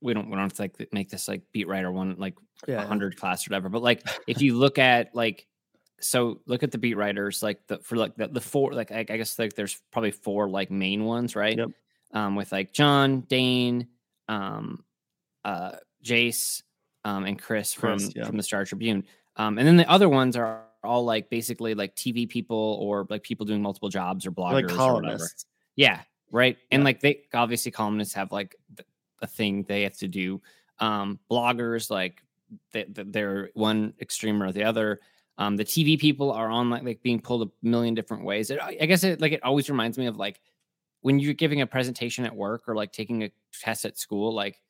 we 0.00 0.14
don't 0.14 0.26
we 0.30 0.32
don't 0.32 0.40
have 0.40 0.54
to 0.54 0.62
like 0.62 0.88
make 0.94 1.10
this 1.10 1.28
like 1.28 1.42
beat 1.52 1.68
writer 1.68 1.92
one 1.92 2.16
like 2.18 2.34
Yeah. 2.66 2.78
100 2.78 3.18
class 3.18 3.46
or 3.46 3.50
whatever, 3.50 3.68
but 3.68 3.82
like 3.82 4.02
if 4.26 4.40
you 4.40 4.56
look 4.56 4.78
at 4.78 5.14
like 5.14 5.46
so 6.00 6.40
look 6.46 6.62
at 6.62 6.70
the 6.70 6.78
beat 6.78 6.96
writers 6.96 7.42
like 7.42 7.66
the 7.66 7.78
for 7.80 7.96
like 7.96 8.16
the, 8.16 8.28
the 8.28 8.40
four 8.40 8.72
like 8.72 8.90
I, 8.90 9.00
I 9.00 9.02
guess 9.18 9.38
like 9.38 9.52
there's 9.52 9.78
probably 9.90 10.12
four 10.12 10.48
like 10.48 10.70
main 10.70 11.04
ones, 11.04 11.36
right? 11.36 11.58
Yep. 11.58 11.70
Um 12.14 12.34
with 12.34 12.50
like 12.50 12.72
John, 12.72 13.20
Dane, 13.28 13.88
um 14.26 14.84
uh 15.44 15.72
Jace, 16.02 16.62
um 17.04 17.26
and 17.26 17.38
Chris 17.38 17.74
from 17.74 17.98
Chris, 17.98 18.12
yeah. 18.16 18.24
from 18.24 18.38
the 18.38 18.42
Star 18.42 18.64
Tribune. 18.64 19.04
Um 19.36 19.58
and 19.58 19.68
then 19.68 19.76
the 19.76 19.90
other 19.90 20.08
ones 20.08 20.34
are 20.34 20.62
all 20.84 21.04
like 21.04 21.28
basically 21.30 21.74
like 21.74 21.94
TV 21.96 22.28
people 22.28 22.78
or 22.80 23.06
like 23.10 23.22
people 23.22 23.44
doing 23.46 23.60
multiple 23.62 23.88
jobs 23.88 24.26
or 24.26 24.30
bloggers 24.30 24.52
Like 24.52 24.64
or 24.64 24.68
whatever. 24.68 24.76
columnists. 24.76 25.46
Yeah, 25.76 26.00
right. 26.30 26.56
And 26.70 26.84
like 26.84 27.00
they 27.00 27.22
obviously 27.34 27.70
columnists 27.72 28.14
have 28.14 28.30
like 28.32 28.54
a 29.22 29.26
thing 29.26 29.64
they 29.64 29.82
have 29.82 29.96
to 29.98 30.08
do. 30.08 30.40
Um, 30.78 31.18
bloggers 31.30 31.90
like 31.90 32.22
they- 32.72 32.86
they're 32.88 33.50
one 33.54 33.92
extreme 34.00 34.42
or 34.42 34.52
the 34.52 34.64
other. 34.64 35.00
Um, 35.36 35.56
the 35.56 35.64
TV 35.64 35.98
people 36.00 36.32
are 36.32 36.48
on 36.50 36.68
like, 36.70 36.82
like 36.82 37.02
being 37.02 37.20
pulled 37.20 37.42
a 37.48 37.50
million 37.66 37.94
different 37.94 38.24
ways. 38.24 38.50
It, 38.50 38.58
I 38.60 38.86
guess 38.86 39.04
it 39.04 39.20
like 39.20 39.32
it 39.32 39.42
always 39.44 39.68
reminds 39.70 39.96
me 39.98 40.06
of 40.06 40.16
like 40.16 40.40
when 41.02 41.18
you're 41.20 41.34
giving 41.34 41.60
a 41.60 41.66
presentation 41.66 42.24
at 42.24 42.34
work 42.34 42.62
or 42.68 42.74
like 42.74 42.92
taking 42.92 43.22
a 43.24 43.30
test 43.52 43.84
at 43.84 43.98
school. 43.98 44.34
Like 44.34 44.60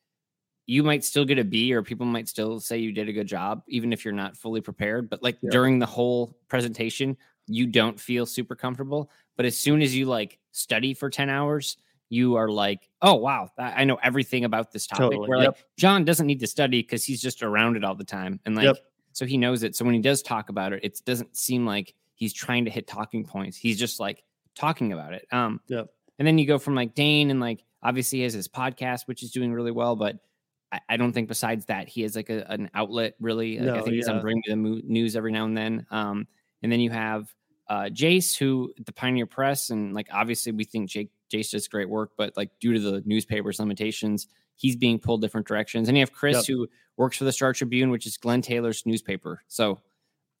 you 0.69 0.83
might 0.83 1.03
still 1.03 1.25
get 1.25 1.39
a 1.39 1.43
B 1.43 1.73
or 1.73 1.81
people 1.81 2.05
might 2.05 2.29
still 2.29 2.59
say 2.59 2.77
you 2.77 2.91
did 2.91 3.09
a 3.09 3.13
good 3.13 3.25
job 3.25 3.63
even 3.67 3.91
if 3.91 4.05
you're 4.05 4.13
not 4.13 4.37
fully 4.37 4.61
prepared. 4.61 5.09
But 5.09 5.23
like 5.23 5.39
Yeah. 5.41 5.49
during 5.49 5.79
the 5.79 5.87
whole 5.87 6.37
presentation, 6.47 7.17
you 7.47 7.65
don't 7.65 7.99
feel 7.99 8.27
super 8.27 8.55
comfortable. 8.55 9.09
But 9.35 9.47
as 9.47 9.57
soon 9.57 9.81
as 9.81 9.95
you 9.95 10.05
like 10.05 10.37
study 10.51 10.93
for 10.93 11.09
10 11.09 11.27
hours, 11.27 11.77
you 12.09 12.35
are 12.35 12.49
like, 12.49 12.87
oh 13.01 13.15
wow, 13.15 13.49
I 13.57 13.83
know 13.83 13.97
everything 14.03 14.45
about 14.45 14.71
this 14.71 14.85
topic. 14.85 15.05
Totally, 15.11 15.27
Where 15.27 15.39
yep. 15.39 15.47
like 15.55 15.65
John 15.77 16.05
doesn't 16.05 16.27
need 16.27 16.39
to 16.41 16.47
study 16.47 16.83
because 16.83 17.03
he's 17.03 17.21
just 17.21 17.41
around 17.41 17.75
it 17.75 17.83
all 17.83 17.95
the 17.95 18.03
time. 18.03 18.39
And 18.45 18.55
like 18.55 18.65
Yep. 18.65 18.77
so 19.13 19.25
he 19.25 19.37
knows 19.37 19.63
it. 19.63 19.75
So 19.75 19.85
when 19.85 19.95
he 19.95 20.01
does 20.01 20.21
talk 20.21 20.49
about 20.49 20.71
it, 20.73 20.81
it 20.83 21.01
doesn't 21.03 21.35
seem 21.35 21.65
like 21.65 21.95
he's 22.13 22.31
trying 22.33 22.65
to 22.65 22.71
hit 22.71 22.85
talking 22.85 23.25
points. 23.25 23.57
He's 23.57 23.79
just 23.79 23.99
like 23.99 24.23
talking 24.53 24.93
about 24.93 25.13
it. 25.13 25.25
Um 25.31 25.61
Yep. 25.67 25.87
and 26.19 26.27
then 26.27 26.37
you 26.37 26.45
go 26.45 26.59
from 26.59 26.75
like 26.75 26.93
Dane 26.93 27.31
and 27.31 27.39
like 27.39 27.63
obviously 27.81 28.19
he 28.19 28.23
has 28.25 28.33
his 28.33 28.47
podcast, 28.47 29.07
which 29.07 29.23
is 29.23 29.31
doing 29.31 29.51
really 29.51 29.71
well, 29.71 29.95
but 29.95 30.17
I, 30.71 30.79
I 30.89 30.97
don't 30.97 31.13
think 31.13 31.27
besides 31.27 31.65
that 31.65 31.87
he 31.87 32.01
has 32.03 32.15
like 32.15 32.29
a, 32.29 32.45
an 32.51 32.69
outlet 32.73 33.15
really. 33.19 33.59
Like, 33.59 33.69
I 33.69 33.77
No, 33.77 33.83
think 33.83 33.95
he's 33.95 34.07
on 34.07 34.15
yeah. 34.17 34.21
Bring 34.21 34.37
Me 34.37 34.43
the 34.47 34.55
Mo- 34.55 34.81
News 34.83 35.15
every 35.15 35.31
now 35.31 35.45
and 35.45 35.57
then. 35.57 35.85
Um, 35.91 36.27
and 36.61 36.71
then 36.71 36.79
you 36.79 36.89
have 36.91 37.33
uh, 37.69 37.83
Jace, 37.91 38.37
who 38.37 38.73
the 38.85 38.91
Pioneer 38.91 39.25
Press, 39.25 39.69
and 39.69 39.93
like 39.93 40.07
obviously 40.11 40.51
we 40.51 40.63
think 40.63 40.89
Jake 40.89 41.09
Jace 41.31 41.51
does 41.51 41.67
great 41.67 41.87
work, 41.89 42.11
but 42.17 42.35
like 42.35 42.49
due 42.59 42.73
to 42.73 42.79
the 42.79 43.03
newspaper's 43.05 43.59
limitations, 43.59 44.27
he's 44.55 44.75
being 44.75 44.99
pulled 44.99 45.21
different 45.21 45.47
directions. 45.47 45.87
And 45.87 45.97
you 45.97 46.01
have 46.01 46.11
Chris, 46.11 46.37
Yep. 46.37 46.45
who 46.47 46.67
works 46.97 47.17
for 47.17 47.23
the 47.23 47.31
Star 47.31 47.53
Tribune, 47.53 47.91
which 47.91 48.05
is 48.07 48.17
Glenn 48.17 48.41
Taylor's 48.41 48.85
newspaper. 48.85 49.41
So, 49.47 49.79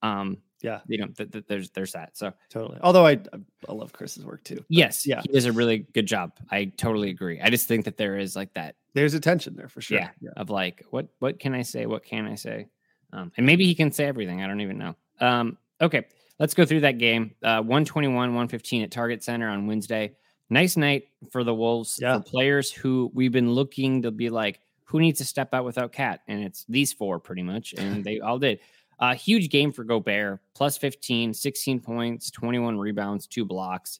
um, 0.01 0.37
Yeah, 0.61 0.81
you 0.87 0.97
know, 0.97 1.07
th- 1.07 1.31
th- 1.31 1.45
there's 1.47 1.69
there's 1.71 1.93
that. 1.93 2.17
So 2.17 2.33
totally. 2.49 2.79
Although 2.81 3.05
I 3.05 3.19
I 3.67 3.71
love 3.71 3.93
Chris's 3.93 4.25
work 4.25 4.43
too. 4.43 4.63
yes, 4.69 5.05
yeah. 5.07 5.21
he 5.21 5.31
does 5.31 5.45
a 5.45 5.51
really 5.51 5.79
good 5.93 6.05
job. 6.05 6.33
I 6.51 6.65
totally 6.65 7.09
agree. 7.09 7.39
I 7.41 7.49
just 7.49 7.67
think 7.67 7.85
that 7.85 7.97
there 7.97 8.17
is 8.17 8.35
like 8.35 8.53
that 8.55 8.75
There's 8.93 9.13
a 9.13 9.19
tension 9.19 9.55
there 9.55 9.69
for 9.69 9.81
sure. 9.81 9.99
yeah, 9.99 10.09
of 10.35 10.49
like 10.49 10.85
what 10.89 11.07
what 11.19 11.39
can 11.39 11.53
I 11.53 11.61
say? 11.61 11.85
What 11.85 12.03
can 12.03 12.25
I 12.27 12.35
say? 12.35 12.67
Um, 13.13 13.31
and 13.37 13.45
maybe 13.45 13.65
he 13.65 13.73
can 13.73 13.91
say 13.91 14.05
everything. 14.05 14.43
I 14.43 14.47
don't 14.47 14.61
even 14.61 14.77
know. 14.77 14.95
Um, 15.19 15.57
okay, 15.81 16.05
let's 16.39 16.53
go 16.53 16.65
through 16.65 16.81
that 16.81 16.97
game. 16.97 17.35
Uh, 17.41 17.61
121, 17.61 18.13
115 18.13 18.83
at 18.83 18.91
Target 18.91 19.23
Center 19.23 19.49
on 19.49 19.65
Wednesday. 19.65 20.15
Nice 20.51 20.77
night 20.77 21.07
for 21.31 21.43
the 21.43 21.53
Wolves. 21.53 21.99
Yeah. 22.01 22.17
For 22.17 22.23
players 22.23 22.71
who 22.71 23.11
we've 23.13 23.31
been 23.31 23.51
looking 23.53 24.01
to 24.03 24.11
be 24.11 24.29
like, 24.29 24.59
who 24.83 24.99
needs 24.99 25.19
to 25.19 25.25
step 25.25 25.53
out 25.53 25.63
without 25.63 25.91
KAT? 25.91 26.21
And 26.27 26.43
it's 26.43 26.65
these 26.67 26.91
four 26.93 27.19
pretty 27.19 27.43
much, 27.43 27.73
and 27.77 28.03
they 28.03 28.19
all 28.19 28.39
did. 28.39 28.59
Uh, 28.99 29.15
huge 29.15 29.49
game 29.49 29.71
for 29.71 29.83
Gobert, 29.83 30.39
plus 30.53 30.77
15, 30.77 31.33
16 31.33 31.79
points, 31.79 32.29
21 32.31 32.77
rebounds, 32.77 33.27
two 33.27 33.45
blocks. 33.45 33.97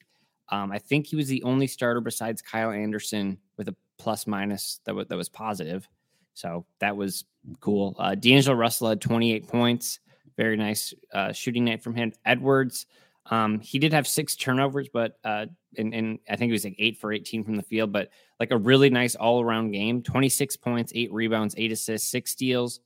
Um, 0.50 0.70
I 0.70 0.78
think 0.78 1.06
he 1.06 1.16
was 1.16 1.28
the 1.28 1.42
only 1.42 1.66
starter 1.66 2.00
besides 2.00 2.42
Kyle 2.42 2.70
Anderson 2.70 3.38
with 3.56 3.68
a 3.68 3.76
plus 3.98 4.26
minus 4.26 4.80
that 4.84 4.94
was 4.94 5.06
that 5.08 5.16
was 5.16 5.28
positive. 5.28 5.88
So 6.34 6.66
that 6.80 6.96
was 6.96 7.24
cool. 7.60 7.94
Uh, 7.98 8.14
D'Angelo 8.14 8.56
Russell 8.56 8.88
had 8.88 9.00
28 9.00 9.48
points. 9.48 10.00
Very 10.36 10.56
nice 10.56 10.94
uh, 11.12 11.32
shooting 11.32 11.64
night 11.64 11.82
from 11.82 11.94
him. 11.94 12.12
Edwards, 12.24 12.86
um, 13.26 13.60
he 13.60 13.78
did 13.78 13.92
have 13.92 14.08
six 14.08 14.36
turnovers, 14.36 14.88
but 14.92 15.18
uh, 15.24 15.46
and, 15.76 15.94
and 15.94 16.18
I 16.28 16.36
think 16.36 16.50
it 16.50 16.52
was 16.52 16.64
like 16.64 16.76
eight 16.78 16.98
for 16.98 17.12
18 17.12 17.44
from 17.44 17.56
the 17.56 17.62
field, 17.62 17.92
but 17.92 18.10
like 18.38 18.50
a 18.50 18.56
really 18.56 18.90
nice 18.90 19.14
all 19.14 19.40
around 19.40 19.70
game 19.70 20.02
26 20.02 20.56
points, 20.56 20.92
eight 20.94 21.12
rebounds, 21.12 21.54
eight 21.56 21.72
assists, 21.72 22.10
six 22.10 22.32
steals. 22.32 22.80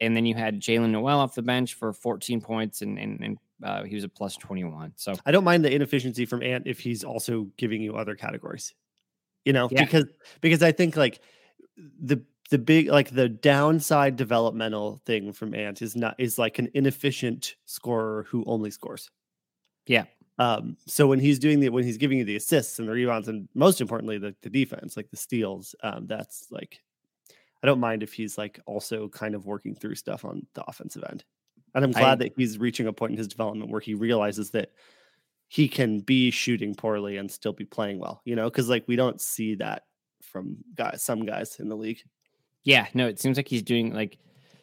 And 0.00 0.16
then 0.16 0.26
you 0.26 0.34
had 0.34 0.60
Jaylen 0.60 0.90
Nowell 0.90 1.20
off 1.20 1.34
the 1.34 1.42
bench 1.42 1.74
for 1.74 1.92
14 1.92 2.40
points, 2.40 2.82
and, 2.82 2.98
and, 2.98 3.20
and 3.20 3.38
uh, 3.64 3.84
he 3.84 3.94
was 3.94 4.04
a 4.04 4.08
plus 4.08 4.36
21. 4.36 4.92
So 4.96 5.14
I 5.24 5.30
don't 5.30 5.44
mind 5.44 5.64
the 5.64 5.74
inefficiency 5.74 6.26
from 6.26 6.42
Ant 6.42 6.66
if 6.66 6.78
he's 6.78 7.02
also 7.04 7.48
giving 7.56 7.80
you 7.80 7.96
other 7.96 8.14
categories. 8.14 8.74
You 9.44 9.52
know, 9.52 9.68
Yeah. 9.70 9.84
because 9.84 10.04
because 10.40 10.62
I 10.62 10.72
think 10.72 10.96
like 10.96 11.20
the 12.02 12.20
the 12.50 12.58
big 12.58 12.88
like 12.88 13.10
the 13.10 13.28
downside 13.28 14.16
developmental 14.16 15.00
thing 15.06 15.32
from 15.32 15.54
Ant 15.54 15.80
is 15.82 15.96
not 15.96 16.14
is 16.18 16.38
like 16.38 16.58
an 16.58 16.68
inefficient 16.74 17.54
scorer 17.64 18.26
who 18.28 18.44
only 18.46 18.70
scores. 18.70 19.10
Yeah. 19.86 20.04
Um, 20.38 20.76
so 20.86 21.06
when 21.06 21.18
he's 21.20 21.38
doing 21.38 21.60
the 21.60 21.70
when 21.70 21.84
he's 21.84 21.96
giving 21.96 22.18
you 22.18 22.24
the 22.24 22.36
assists 22.36 22.78
and 22.78 22.86
the 22.86 22.92
rebounds 22.92 23.28
and 23.28 23.48
most 23.54 23.80
importantly 23.80 24.18
the, 24.18 24.34
the 24.42 24.50
defense, 24.50 24.96
like 24.96 25.10
the 25.10 25.16
steals, 25.16 25.74
um, 25.82 26.06
that's 26.06 26.48
like 26.50 26.82
I 27.66 27.68
don't 27.68 27.80
mind 27.80 28.04
if 28.04 28.12
he's 28.12 28.38
like 28.38 28.60
also 28.64 29.08
kind 29.08 29.34
of 29.34 29.44
working 29.44 29.74
through 29.74 29.96
stuff 29.96 30.24
on 30.24 30.46
the 30.54 30.62
offensive 30.68 31.02
end. 31.10 31.24
And 31.74 31.84
I'm 31.84 31.90
I- 31.96 32.00
glad 32.00 32.20
that 32.20 32.32
he's 32.36 32.58
reaching 32.58 32.86
a 32.86 32.92
point 32.92 33.10
in 33.10 33.18
his 33.18 33.26
development 33.26 33.72
where 33.72 33.80
he 33.80 33.94
realizes 33.94 34.50
that 34.50 34.70
he 35.48 35.66
can 35.66 35.98
be 35.98 36.30
shooting 36.30 36.76
poorly 36.76 37.16
and 37.16 37.28
still 37.28 37.52
be 37.52 37.64
playing 37.64 37.98
well, 37.98 38.22
you 38.24 38.36
know, 38.36 38.48
because 38.48 38.68
like 38.68 38.84
we 38.86 38.94
don't 38.94 39.20
see 39.20 39.56
that 39.56 39.82
from 40.22 40.58
guys, 40.76 41.02
some 41.02 41.26
guys 41.26 41.58
in 41.58 41.68
the 41.68 41.76
league. 41.76 42.00
Yeah, 42.62 42.86
no, 42.94 43.08
it 43.08 43.18
seems 43.18 43.36
like 43.36 43.48
he's 43.48 43.64
doing 43.64 43.92
like 43.92 44.18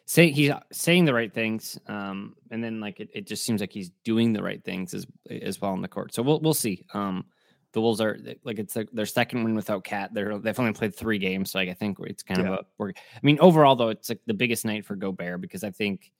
say 0.06 0.30
he's 0.30 0.50
saying 0.72 1.04
the 1.04 1.12
right 1.12 1.32
things, 1.32 1.78
um, 1.86 2.36
and 2.50 2.64
then 2.64 2.80
like 2.80 3.00
it, 3.00 3.10
it 3.14 3.26
just 3.26 3.44
seems 3.44 3.60
like 3.60 3.72
he's 3.72 3.90
doing 4.02 4.32
the 4.32 4.42
right 4.42 4.64
things 4.64 4.94
as 4.94 5.06
as 5.30 5.60
well 5.60 5.72
on 5.72 5.82
the 5.82 5.88
court. 5.88 6.14
So 6.14 6.22
we'll 6.22 6.40
we'll 6.40 6.54
see. 6.54 6.86
Um, 6.94 7.26
the 7.74 7.80
Wolves 7.80 8.00
are 8.00 8.18
like 8.44 8.58
it's 8.58 8.74
like 8.76 8.90
their 8.92 9.04
second 9.04 9.44
win 9.44 9.54
without 9.54 9.84
KAT. 9.84 10.14
They're 10.14 10.38
they've 10.38 10.58
only 10.58 10.72
played 10.72 10.94
three 10.94 11.18
games, 11.18 11.50
so 11.50 11.58
like 11.58 11.68
I 11.68 11.74
think 11.74 11.98
it's 12.00 12.22
kind 12.22 12.40
Yeah. 12.40 12.46
of 12.46 12.52
a. 12.60 12.66
We're, 12.78 12.90
I 12.90 13.20
mean, 13.22 13.38
overall 13.40 13.76
though, 13.76 13.90
it's 13.90 14.08
like 14.08 14.20
the 14.26 14.32
biggest 14.32 14.64
night 14.64 14.86
for 14.86 14.94
Gobert 14.96 15.40
because 15.40 15.64
I 15.64 15.70
think 15.70 16.12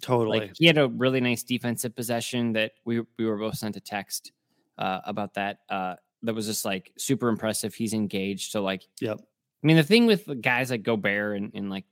Totally. 0.00 0.40
like 0.40 0.52
he 0.58 0.66
had 0.66 0.78
a 0.78 0.88
really 0.88 1.20
nice 1.20 1.42
defensive 1.42 1.94
possession 1.94 2.52
that 2.54 2.72
we 2.84 3.02
we 3.18 3.26
were 3.26 3.36
both 3.36 3.56
sent 3.58 3.76
a 3.76 3.80
text 3.80 4.32
uh, 4.78 5.00
about 5.04 5.34
that. 5.34 5.58
Uh, 5.68 5.96
that 6.22 6.34
was 6.34 6.46
just 6.46 6.64
like 6.64 6.92
super 6.96 7.28
impressive. 7.28 7.74
He's 7.74 7.92
engaged. 7.92 8.50
So 8.50 8.62
like 8.62 8.82
yep. 9.00 9.18
I 9.20 9.66
mean, 9.66 9.76
the 9.76 9.82
thing 9.84 10.06
with 10.06 10.40
guys 10.40 10.70
like 10.70 10.82
Gobert 10.82 11.36
and, 11.36 11.52
and 11.54 11.70
like 11.70 11.84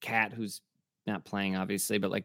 KAT, 0.00 0.32
who's 0.32 0.62
not 1.06 1.24
playing, 1.24 1.56
obviously, 1.56 1.98
but 1.98 2.10
like 2.10 2.24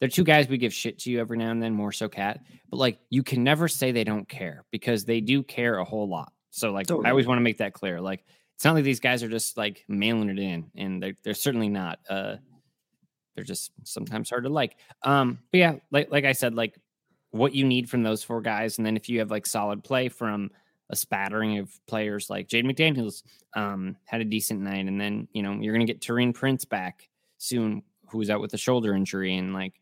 they're 0.00 0.08
two 0.08 0.24
guys 0.24 0.48
we 0.48 0.58
give 0.58 0.72
shit 0.72 0.98
to 1.00 1.10
you 1.10 1.20
every 1.20 1.36
now 1.36 1.50
and 1.50 1.62
then, 1.62 1.74
more 1.74 1.92
so 1.92 2.08
KAT. 2.08 2.40
But 2.70 2.78
like 2.78 2.98
you 3.10 3.22
can 3.22 3.44
never 3.44 3.68
say 3.68 3.92
they 3.92 4.04
don't 4.04 4.28
care 4.28 4.64
because 4.70 5.04
they 5.04 5.20
do 5.20 5.42
care 5.42 5.78
a 5.78 5.84
whole 5.84 6.08
lot. 6.08 6.32
So 6.50 6.72
like 6.72 6.90
I 6.90 7.10
always 7.10 7.26
want 7.26 7.38
to 7.38 7.42
make 7.42 7.58
that 7.58 7.74
clear. 7.74 8.00
Like 8.00 8.24
it's 8.56 8.64
not 8.64 8.74
like 8.74 8.84
these 8.84 9.00
guys 9.00 9.22
are 9.22 9.28
just 9.28 9.56
like 9.56 9.84
mailing 9.88 10.30
it 10.30 10.38
in, 10.38 10.70
and 10.76 11.02
they're 11.02 11.16
they're 11.22 11.34
certainly 11.34 11.68
not. 11.68 11.98
Uh, 12.08 12.36
they're 13.34 13.44
just 13.44 13.72
sometimes 13.84 14.30
hard 14.30 14.44
to 14.44 14.50
like. 14.50 14.76
Um, 15.02 15.38
but 15.52 15.58
yeah, 15.58 15.74
like 15.90 16.10
like 16.10 16.24
I 16.24 16.32
said, 16.32 16.54
like 16.54 16.78
what 17.30 17.54
you 17.54 17.64
need 17.64 17.88
from 17.88 18.02
those 18.02 18.24
four 18.24 18.40
guys, 18.40 18.78
and 18.78 18.86
then 18.86 18.96
if 18.96 19.08
you 19.08 19.20
have 19.20 19.30
like 19.30 19.46
solid 19.46 19.84
play 19.84 20.08
from 20.08 20.50
a 20.90 20.96
spattering 20.96 21.58
of 21.58 21.70
players 21.86 22.28
like 22.28 22.48
Jaden 22.48 22.70
McDaniels 22.70 23.22
um, 23.54 23.96
had 24.04 24.20
a 24.20 24.24
decent 24.24 24.60
night, 24.60 24.86
and 24.86 25.00
then 25.00 25.28
you 25.32 25.42
know 25.42 25.52
you're 25.52 25.74
gonna 25.74 25.84
get 25.84 26.00
Taurean 26.00 26.34
Prince 26.34 26.64
back 26.64 27.08
soon, 27.38 27.82
who's 28.08 28.30
out 28.30 28.40
with 28.40 28.52
a 28.54 28.58
shoulder 28.58 28.94
injury, 28.94 29.36
and 29.36 29.54
like 29.54 29.74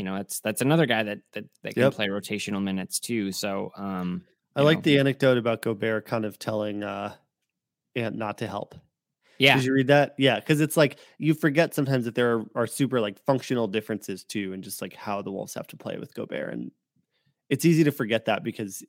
you 0.00 0.04
know 0.04 0.16
that's 0.16 0.40
that's 0.40 0.62
another 0.62 0.86
guy 0.86 1.02
that 1.02 1.18
that, 1.34 1.44
that 1.62 1.74
can 1.74 1.82
Yep. 1.82 1.92
play 1.92 2.08
rotational 2.08 2.62
minutes 2.62 2.98
too. 2.98 3.32
So 3.32 3.70
um, 3.76 4.24
I 4.56 4.62
like 4.62 4.78
know, 4.78 4.82
the 4.82 4.98
anecdote 4.98 5.36
about 5.36 5.60
Gobert 5.60 6.06
kind 6.06 6.24
of 6.24 6.38
telling 6.38 6.82
uh 6.82 7.14
Ant 7.96 8.16
not 8.16 8.38
to 8.38 8.46
help. 8.46 8.74
Yeah. 9.38 9.56
Did 9.56 9.64
you 9.66 9.74
read 9.74 9.88
that? 9.88 10.14
Yeah, 10.16 10.40
because 10.40 10.62
it's 10.62 10.76
like 10.78 10.98
you 11.18 11.34
forget 11.34 11.74
sometimes 11.74 12.06
that 12.06 12.14
there 12.14 12.38
are, 12.38 12.44
are 12.54 12.66
super 12.66 12.98
like 12.98 13.22
functional 13.26 13.68
differences 13.68 14.24
too, 14.24 14.54
and 14.54 14.64
just 14.64 14.80
like 14.80 14.94
how 14.94 15.20
the 15.20 15.30
Wolves 15.32 15.52
have 15.54 15.66
to 15.68 15.76
play 15.76 15.98
with 15.98 16.14
Gobert, 16.14 16.52
and 16.54 16.70
it's 17.50 17.66
easy 17.66 17.84
to 17.84 17.92
forget 17.92 18.24
that 18.24 18.42
because 18.42 18.82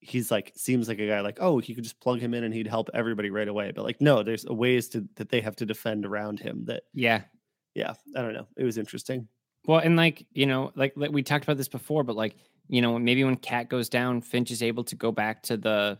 he's 0.00 0.30
like 0.32 0.52
seems 0.56 0.88
like 0.88 0.98
a 0.98 1.06
guy 1.08 1.20
like 1.20 1.38
oh 1.40 1.58
he 1.58 1.74
could 1.74 1.84
just 1.84 2.00
plug 2.00 2.20
him 2.20 2.34
in 2.34 2.44
and 2.44 2.52
he'd 2.54 2.66
help 2.66 2.90
everybody 2.92 3.30
right 3.30 3.48
away, 3.48 3.72
but 3.72 3.84
like 3.84 4.00
no, 4.00 4.22
there's 4.24 4.44
ways 4.46 4.88
to 4.90 5.06
that 5.16 5.28
they 5.28 5.40
have 5.40 5.56
to 5.56 5.66
defend 5.66 6.04
around 6.06 6.40
him. 6.40 6.64
That 6.66 6.82
Yeah. 6.92 7.22
yeah, 7.74 7.94
I 8.16 8.22
don't 8.22 8.34
know. 8.34 8.48
It 8.56 8.64
was 8.64 8.78
interesting. 8.78 9.28
Well, 9.66 9.80
and 9.80 9.96
like, 9.96 10.26
you 10.32 10.46
know, 10.46 10.72
like, 10.74 10.92
like 10.96 11.10
we 11.12 11.22
talked 11.22 11.44
about 11.44 11.56
this 11.56 11.68
before, 11.68 12.04
but 12.04 12.16
like, 12.16 12.36
you 12.68 12.80
know, 12.82 12.98
maybe 12.98 13.22
when 13.24 13.36
KAT 13.36 13.68
goes 13.68 13.88
down, 13.88 14.20
Finch 14.20 14.50
is 14.50 14.62
able 14.62 14.84
to 14.84 14.94
go 14.96 15.12
back 15.12 15.42
to 15.44 15.56
the 15.56 15.98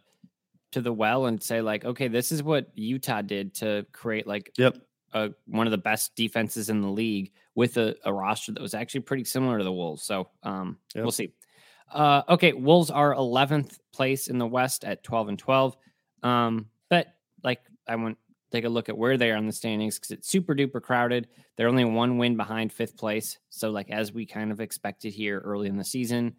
to 0.72 0.80
the 0.80 0.92
well 0.92 1.26
and 1.26 1.40
say, 1.42 1.60
like, 1.60 1.84
okay, 1.84 2.08
this 2.08 2.32
is 2.32 2.42
what 2.42 2.70
Utah 2.74 3.22
did 3.22 3.54
to 3.54 3.86
create 3.92 4.26
like 4.26 4.52
Yep. 4.58 4.76
a, 5.14 5.30
one 5.46 5.66
of 5.66 5.70
the 5.70 5.78
best 5.78 6.14
defenses 6.16 6.68
in 6.68 6.80
the 6.80 6.88
league 6.88 7.32
with 7.54 7.76
a, 7.76 7.94
a 8.04 8.12
roster 8.12 8.52
that 8.52 8.60
was 8.60 8.74
actually 8.74 9.00
pretty 9.00 9.24
similar 9.24 9.58
to 9.58 9.64
the 9.64 9.72
Wolves. 9.72 10.02
So 10.02 10.28
um 10.42 10.78
Yep. 10.94 11.04
we'll 11.04 11.12
see. 11.12 11.32
Uh 11.92 12.22
okay, 12.28 12.52
Wolves 12.52 12.90
are 12.90 13.14
11th 13.14 13.78
place 13.92 14.26
in 14.28 14.38
the 14.38 14.46
West 14.46 14.84
at 14.84 15.04
12 15.04 15.28
and 15.28 15.38
12. 15.38 15.76
Um, 16.24 16.66
but 16.90 17.14
like 17.44 17.60
I 17.86 17.94
went 17.94 18.18
take 18.52 18.64
a 18.64 18.68
look 18.68 18.88
at 18.88 18.96
where 18.96 19.16
they 19.16 19.30
are 19.30 19.36
in 19.36 19.46
the 19.46 19.52
standings 19.52 19.98
because 19.98 20.10
it's 20.10 20.28
super 20.28 20.54
duper 20.54 20.80
crowded. 20.80 21.28
They're 21.56 21.68
only 21.68 21.84
one 21.84 22.18
win 22.18 22.36
behind 22.36 22.72
fifth 22.72 22.96
place. 22.96 23.38
So, 23.50 23.70
like 23.70 23.90
as 23.90 24.12
we 24.12 24.26
kind 24.26 24.52
of 24.52 24.60
expected 24.60 25.12
here 25.12 25.40
early 25.40 25.68
in 25.68 25.76
the 25.76 25.84
season, 25.84 26.36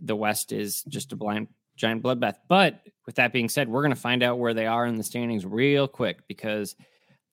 the 0.00 0.16
West 0.16 0.52
is 0.52 0.82
just 0.84 1.12
a 1.12 1.16
blind 1.16 1.48
giant 1.76 2.02
bloodbath. 2.02 2.36
But 2.48 2.80
with 3.06 3.14
that 3.16 3.32
being 3.32 3.48
said, 3.48 3.68
we're 3.68 3.82
going 3.82 3.94
to 3.94 4.00
find 4.00 4.22
out 4.22 4.38
where 4.38 4.54
they 4.54 4.66
are 4.66 4.86
in 4.86 4.96
the 4.96 5.02
standings 5.02 5.46
real 5.46 5.88
quick 5.88 6.26
because 6.28 6.76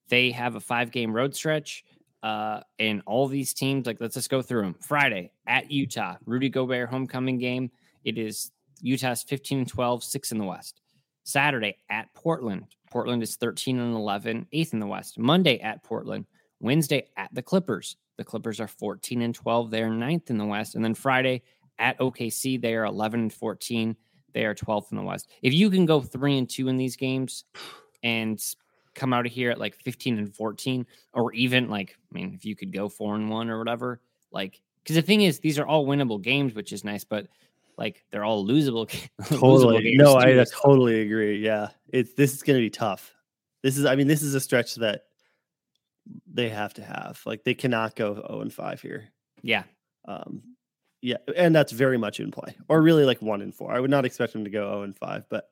they 0.10 0.32
have 0.32 0.56
a 0.56 0.60
five 0.60 0.92
game 0.92 1.14
road 1.14 1.36
stretch. 1.36 1.84
Uh, 2.24 2.62
and 2.80 3.04
all 3.06 3.28
these 3.28 3.54
teams, 3.54 3.86
like 3.86 3.98
let's 4.00 4.16
just 4.16 4.32
go 4.32 4.42
through 4.42 4.62
them. 4.62 4.76
Friday 4.82 5.32
at 5.46 5.70
Utah, 5.70 6.16
Rudy 6.26 6.50
Gobert 6.50 6.90
homecoming 6.90 7.38
game. 7.38 7.70
It 8.04 8.18
is 8.18 8.52
Utah's 8.82 9.24
15 9.24 9.60
and 9.60 9.68
12, 9.68 10.04
six 10.04 10.32
in 10.32 10.40
the 10.40 10.46
West. 10.46 10.82
Saturday 11.25 11.77
at 11.89 12.13
Portland. 12.13 12.65
Portland 12.89 13.22
is 13.22 13.36
13 13.36 13.79
and 13.79 13.96
11, 13.96 14.48
eighth 14.53 14.74
in 14.74 14.79
the 14.79 14.88
West. 14.88 15.20
Monday 15.20 15.60
at 15.60 15.84
Portland. 15.84 16.25
Wednesday 16.62 17.08
at 17.17 17.34
the 17.34 17.41
Clippers. 17.41 17.98
The 18.17 18.24
Clippers 18.24 18.62
are 18.62 18.67
14 18.67 19.22
and 19.22 19.36
12. 19.36 19.72
They 19.72 19.84
are 19.84 19.89
ninth 19.89 20.29
in 20.29 20.38
the 20.38 20.46
West. 20.46 20.75
And 20.75 20.86
then 20.86 20.94
Friday 20.94 21.41
at 21.77 22.00
OKC, 22.00 22.62
they 22.62 22.75
are 22.75 22.86
11 22.86 23.20
and 23.20 23.34
14. 23.34 23.98
They 24.34 24.46
are 24.46 24.55
12th 24.55 24.91
in 24.91 24.98
the 24.98 25.03
West. 25.03 25.29
If 25.41 25.53
you 25.53 25.70
can 25.70 25.86
go 25.86 26.00
three 26.00 26.38
and 26.38 26.50
two 26.50 26.67
in 26.67 26.77
these 26.77 26.96
games 26.96 27.44
and 28.03 28.41
come 28.94 29.13
out 29.13 29.25
of 29.25 29.32
here 29.32 29.51
at 29.51 29.60
like 29.60 29.75
15 29.75 30.17
and 30.17 30.34
14, 30.34 30.86
or 31.13 31.34
even 31.34 31.70
like, 31.70 31.98
I 32.12 32.13
mean, 32.13 32.34
if 32.34 32.46
you 32.46 32.55
could 32.55 32.72
go 32.72 32.88
four 32.88 33.15
and 33.15 33.29
one 33.29 33.50
or 33.50 33.58
whatever, 33.58 34.00
like, 34.32 34.62
because 34.84 34.96
the 34.96 35.01
thing 35.01 35.22
is, 35.22 35.39
these 35.39 35.58
are 35.58 35.65
all 35.65 35.88
winnable 35.88 36.22
games, 36.22 36.53
which 36.53 36.72
is 36.72 36.84
nice, 36.84 37.03
but 37.03 37.27
like 37.77 38.03
they're 38.12 38.24
all 38.24 38.46
losable. 38.46 38.88
losable 39.22 39.39
Totally. 39.39 39.84
games 39.84 39.98
No, 39.98 40.13
I 40.15 40.39
I 40.41 40.46
totally 40.63 41.01
agree. 41.01 41.38
Yeah. 41.38 41.70
It's 41.89 42.13
this 42.13 42.34
is 42.34 42.44
gonna 42.44 42.60
be 42.60 42.70
tough. 42.70 43.13
This 43.63 43.77
is 43.77 43.86
I 43.86 43.96
mean, 43.96 44.08
this 44.08 44.22
is 44.22 44.36
a 44.36 44.39
stretch 44.39 44.75
that 44.75 45.03
they 46.32 46.50
have 46.50 46.74
to 46.75 46.84
have. 46.84 47.22
Like 47.25 47.44
they 47.44 47.53
cannot 47.53 47.96
go 47.96 48.13
0 48.15 48.41
and 48.41 48.53
5 48.53 48.82
here. 48.82 49.05
Yeah. 49.41 49.63
Um 50.05 50.41
yeah, 51.01 51.17
and 51.36 51.53
that's 51.55 51.72
very 51.72 51.98
much 52.00 52.20
in 52.20 52.32
play. 52.32 52.55
Or 52.67 52.82
really 52.82 53.05
like 53.05 53.22
one 53.22 53.41
and 53.41 53.53
four. 53.53 53.72
I 53.72 53.79
would 53.79 53.91
not 53.91 54.05
expect 54.05 54.34
them 54.34 54.44
to 54.44 54.50
go 54.50 54.70
0 54.72 54.84
and 54.84 54.98
5, 54.98 55.25
but 55.29 55.50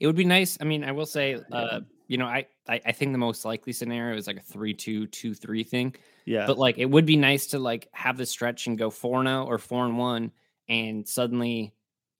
It 0.00 0.06
would 0.06 0.16
be 0.16 0.24
nice. 0.24 0.58
I 0.60 0.64
mean, 0.64 0.82
I 0.82 0.90
will 0.92 1.06
say, 1.06 1.38
uh, 1.52 1.80
you 2.08 2.18
know, 2.18 2.26
I, 2.26 2.46
I 2.68 2.80
I 2.86 2.92
think 2.92 3.12
the 3.12 3.18
most 3.18 3.44
likely 3.44 3.72
scenario 3.72 4.16
is 4.16 4.26
like 4.26 4.38
a 4.38 4.40
three 4.42 4.74
two 4.74 5.06
two 5.06 5.34
three 5.34 5.62
thing. 5.62 5.94
yeah. 6.24 6.46
But 6.46 6.58
like, 6.58 6.78
it 6.78 6.86
would 6.86 7.06
be 7.06 7.16
nice 7.16 7.46
to 7.48 7.58
like 7.60 7.88
have 7.92 8.16
the 8.16 8.26
stretch 8.26 8.66
and 8.66 8.76
go 8.76 8.90
four 8.90 9.22
now 9.22 9.44
or 9.46 9.58
four 9.58 9.84
and 9.84 9.96
one, 9.96 10.32
and 10.72 11.06
suddenly, 11.06 11.74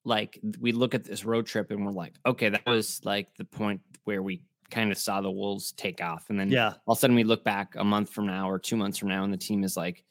like, 0.05 0.39
we 0.61 0.73
look 0.73 0.95
at 0.95 1.05
this 1.05 1.25
road 1.25 1.47
trip 1.47 1.71
and 1.71 1.85
we're 1.85 1.93
like, 2.05 2.15
okay, 2.25 2.51
that 2.51 2.67
was 2.67 3.01
like 3.05 3.35
the 3.37 3.45
point 3.45 3.81
where 4.05 4.23
we 4.23 4.43
kind 4.71 4.93
of 4.93 4.99
saw 4.99 5.21
the 5.21 5.31
Wolves 5.31 5.73
take 5.73 6.03
off, 6.03 6.31
and 6.31 6.39
then 6.39 6.51
yeah. 6.51 6.75
all 6.87 6.93
of 6.93 6.99
a 6.99 7.01
sudden 7.01 7.17
we 7.17 7.25
look 7.25 7.45
back 7.45 7.75
a 7.77 7.85
month 7.85 8.11
from 8.11 8.27
now 8.27 8.51
or 8.51 8.59
two 8.59 8.77
months 8.77 8.99
from 8.99 9.09
now, 9.09 9.25
and 9.25 9.33
the 9.33 9.39
team 9.49 9.65
is 9.65 9.77
like, 9.77 10.05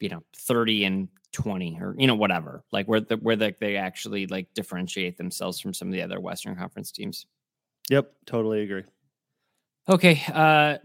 you 0.00 0.08
know, 0.08 0.22
thirty 0.36 0.84
and 0.84 1.08
twenty 1.32 1.78
or 1.80 1.94
you 1.98 2.06
know 2.06 2.14
whatever, 2.16 2.64
like 2.72 2.86
where 2.88 3.00
the, 3.00 3.16
where 3.18 3.36
the, 3.36 3.54
they 3.60 3.76
actually 3.76 4.26
like 4.26 4.52
differentiate 4.54 5.16
themselves 5.16 5.60
from 5.60 5.72
some 5.72 5.88
of 5.88 5.92
the 5.92 6.02
other 6.02 6.18
Western 6.18 6.56
Conference 6.56 6.90
teams. 6.90 7.26
Yep, 7.88 8.12
totally 8.26 8.62
agree. 8.62 8.84
Okay. 9.88 10.22
Uh, 10.32 10.78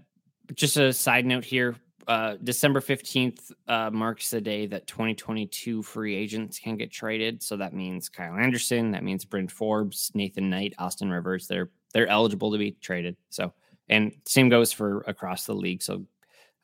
just 0.54 0.78
a 0.78 0.91
side 0.93 1.26
note 1.26 1.45
here. 1.45 1.76
Uh, 2.07 2.35
December 2.43 2.79
15th 2.79 3.51
uh, 3.67 3.89
marks 3.91 4.29
the 4.29 4.39
day 4.39 4.67
that 4.67 4.85
2022 4.85 5.81
free 5.81 6.15
agents 6.15 6.59
can 6.59 6.77
get 6.77 6.91
traded. 6.91 7.41
So 7.41 7.57
that 7.57 7.73
means 7.73 8.09
Kyle 8.09 8.35
Anderson, 8.37 8.91
that 8.91 9.03
means 9.03 9.25
Bryn 9.25 9.47
Forbes, 9.47 10.11
Nathan 10.13 10.49
Knight, 10.49 10.73
Austin 10.77 11.09
Rivers. 11.09 11.47
They're 11.47 11.69
they're 11.93 12.07
eligible 12.07 12.51
to 12.51 12.57
be 12.57 12.71
traded. 12.71 13.15
So 13.29 13.53
and 13.89 14.11
same 14.25 14.49
goes 14.49 14.71
for 14.71 15.01
across 15.07 15.45
the 15.45 15.55
league. 15.55 15.81
So 15.81 16.05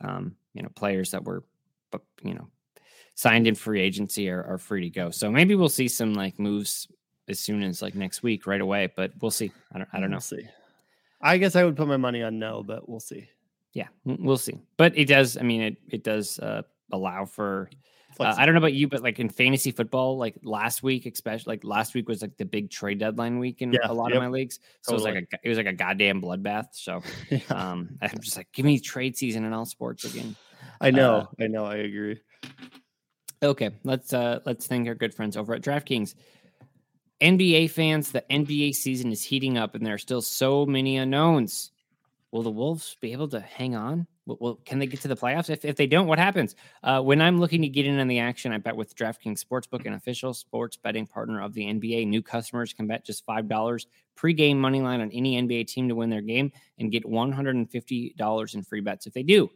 um, 0.01 0.35
you 0.53 0.61
know, 0.61 0.69
players 0.75 1.11
that 1.11 1.23
were 1.23 1.43
but 1.89 2.01
you 2.23 2.33
know 2.33 2.47
signed 3.15 3.47
in 3.47 3.55
free 3.55 3.81
agency 3.81 4.29
are, 4.29 4.43
are 4.43 4.57
free 4.57 4.81
to 4.81 4.89
go. 4.89 5.09
So 5.09 5.31
maybe 5.31 5.55
we'll 5.55 5.69
see 5.69 5.87
some 5.87 6.13
like 6.13 6.39
moves 6.39 6.87
as 7.27 7.39
soon 7.39 7.63
as 7.63 7.81
like 7.81 7.95
next 7.95 8.23
week 8.23 8.45
right 8.45 8.61
away, 8.61 8.91
but 8.95 9.11
we'll 9.21 9.31
see. 9.31 9.51
I 9.73 9.79
don't 9.79 9.89
I 9.93 9.99
don't 9.99 10.11
know. 10.11 10.15
We'll 10.15 10.21
see. 10.21 10.47
I 11.21 11.37
guess 11.37 11.55
I 11.55 11.63
would 11.63 11.77
put 11.77 11.87
my 11.87 11.97
money 11.97 12.23
on 12.23 12.39
no, 12.39 12.63
but 12.63 12.87
we'll 12.89 12.99
see. 12.99 13.29
Yeah 13.73 13.87
we'll 14.05 14.37
see 14.37 14.59
but 14.77 14.97
it 14.97 15.05
does 15.05 15.37
i 15.37 15.41
mean 15.41 15.61
it 15.61 15.77
it 15.89 16.03
does 16.03 16.39
uh 16.39 16.61
allow 16.91 17.25
for 17.25 17.69
uh, 18.19 18.35
i 18.37 18.45
don't 18.45 18.53
know 18.53 18.59
about 18.59 18.73
you 18.73 18.87
but 18.87 19.01
like 19.01 19.19
in 19.19 19.29
fantasy 19.29 19.71
football 19.71 20.17
like 20.17 20.35
last 20.43 20.83
week 20.83 21.05
especially 21.05 21.53
like 21.53 21.63
last 21.63 21.93
week 21.93 22.09
was 22.09 22.21
like 22.21 22.35
the 22.37 22.45
big 22.45 22.69
trade 22.69 22.99
deadline 22.99 23.39
week 23.39 23.61
in 23.61 23.73
Yeah, 23.73 23.79
a 23.85 23.93
lot 23.93 24.09
yep, 24.09 24.17
of 24.17 24.23
my 24.23 24.27
leagues 24.27 24.59
so 24.81 24.91
it 24.91 24.95
was 24.95 25.03
like 25.03 25.15
a 25.15 25.39
it 25.43 25.49
was 25.49 25.57
like 25.57 25.67
a 25.67 25.73
goddamn 25.73 26.21
bloodbath 26.21 26.67
so 26.73 27.01
Yeah, 27.29 27.39
um 27.49 27.89
i'm 28.01 28.19
just 28.19 28.35
like 28.35 28.51
give 28.51 28.65
me 28.65 28.79
trade 28.79 29.17
season 29.17 29.45
in 29.45 29.53
all 29.53 29.65
sports 29.65 30.03
again 30.05 30.35
I 30.79 30.91
know. 30.91 31.17
uh, 31.17 31.25
I 31.39 31.47
know. 31.47 31.65
I 31.65 31.75
agree. 31.77 32.19
Okay, 33.43 33.71
let's 33.83 34.13
uh 34.13 34.39
let's 34.45 34.67
thank 34.67 34.87
our 34.87 34.95
good 34.95 35.13
friends 35.13 35.37
over 35.37 35.53
at 35.53 35.61
DraftKings. 35.61 36.15
NBA 37.21 37.69
fans, 37.69 38.11
the 38.11 38.23
NBA 38.31 38.73
season 38.73 39.11
is 39.11 39.23
heating 39.23 39.57
up 39.57 39.75
and 39.75 39.85
there 39.85 39.93
are 39.93 39.99
still 39.99 40.21
so 40.21 40.65
many 40.65 40.97
unknowns. 40.97 41.71
Will 42.31 42.43
the 42.43 42.51
Wolves 42.51 42.95
be 43.01 43.11
able 43.11 43.27
to 43.29 43.41
hang 43.41 43.75
on? 43.75 44.07
Will- 44.25 44.61
can 44.63 44.79
they 44.79 44.85
get 44.87 45.01
to 45.01 45.07
the 45.07 45.17
playoffs? 45.17 45.49
If, 45.49 45.65
if 45.65 45.75
they 45.75 45.87
don't, 45.87 46.07
what 46.07 46.19
happens? 46.19 46.55
Uh, 46.81 47.01
when 47.01 47.21
I'm 47.21 47.39
looking 47.39 47.61
to 47.61 47.67
get 47.67 47.85
in 47.85 47.99
on 47.99 48.07
the 48.07 48.19
action, 48.19 48.53
I 48.53 48.57
bet 48.57 48.75
with 48.75 48.95
DraftKings 48.95 49.43
Sportsbook, 49.43 49.85
an 49.85 49.93
official 49.93 50.33
sports 50.33 50.77
betting 50.77 51.05
partner 51.07 51.41
of 51.41 51.53
the 51.53 51.65
NBA. 51.65 52.07
New 52.07 52.21
customers 52.21 52.71
can 52.73 52.87
bet 52.87 53.05
just 53.05 53.25
$5 53.25 53.85
pregame 54.17 54.57
money 54.57 54.81
line 54.81 55.01
on 55.01 55.11
any 55.11 55.41
NBA 55.41 55.67
team 55.67 55.89
to 55.89 55.95
win 55.95 56.09
their 56.09 56.21
game 56.21 56.51
and 56.79 56.91
get 56.91 57.03
$150 57.03 58.55
in 58.55 58.63
free 58.63 58.81
bets 58.81 59.07
if 59.07 59.13
they 59.13 59.23
do. 59.23 59.49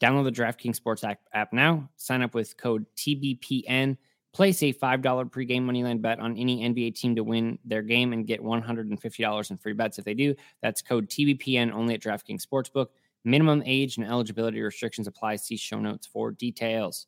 Download 0.00 0.24
the 0.24 0.42
DraftKings 0.42 0.76
Sports 0.76 1.04
app, 1.04 1.20
app 1.32 1.52
now. 1.52 1.88
Sign 1.96 2.20
up 2.20 2.34
with 2.34 2.56
code 2.56 2.84
TBPN. 2.96 3.96
Place 4.34 4.64
a 4.64 4.72
$5 4.72 5.00
pregame 5.30 5.62
moneyline 5.62 6.02
bet 6.02 6.18
on 6.18 6.36
any 6.36 6.68
NBA 6.68 6.96
team 6.96 7.14
to 7.14 7.22
win 7.22 7.56
their 7.64 7.82
game 7.82 8.12
and 8.12 8.26
get 8.26 8.42
$150 8.42 9.50
in 9.50 9.56
free 9.58 9.72
bets 9.72 9.98
if 10.00 10.04
they 10.04 10.12
do. 10.12 10.34
That's 10.60 10.82
code 10.82 11.08
TBPN 11.08 11.72
only 11.72 11.94
at 11.94 12.00
DraftKings 12.00 12.44
Sportsbook. 12.44 12.88
Minimum 13.24 13.62
age 13.64 13.96
and 13.96 14.04
eligibility 14.04 14.60
restrictions 14.60 15.06
apply. 15.06 15.36
See 15.36 15.56
show 15.56 15.78
notes 15.78 16.08
for 16.08 16.32
details. 16.32 17.06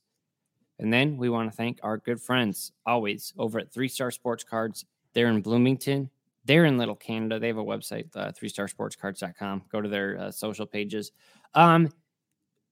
And 0.79 0.93
then 0.93 1.17
we 1.17 1.29
want 1.29 1.51
to 1.51 1.57
thank 1.57 1.81
our 1.83 1.99
good 1.99 2.21
friends 2.21 2.71
always 2.87 3.35
over 3.37 3.59
at 3.59 3.73
Three 3.73 3.89
Star 3.89 4.13
Sports 4.13 4.45
Cards. 4.45 4.85
They're 5.13 5.29
in 5.29 5.43
Bloomington. 5.43 6.09
They're 6.45 6.65
in 6.65 6.79
Little 6.79 6.95
Canada. 6.95 7.41
They 7.41 7.49
have 7.49 7.59
a 7.59 7.65
website, 7.65 8.07
uh, 8.15 8.31
three 8.31 8.49
starsportscards.com. 8.49 9.65
Go 9.73 9.81
to 9.81 9.89
their 9.89 10.17
uh, 10.21 10.31
social 10.31 10.65
pages. 10.65 11.11
Um, 11.55 11.89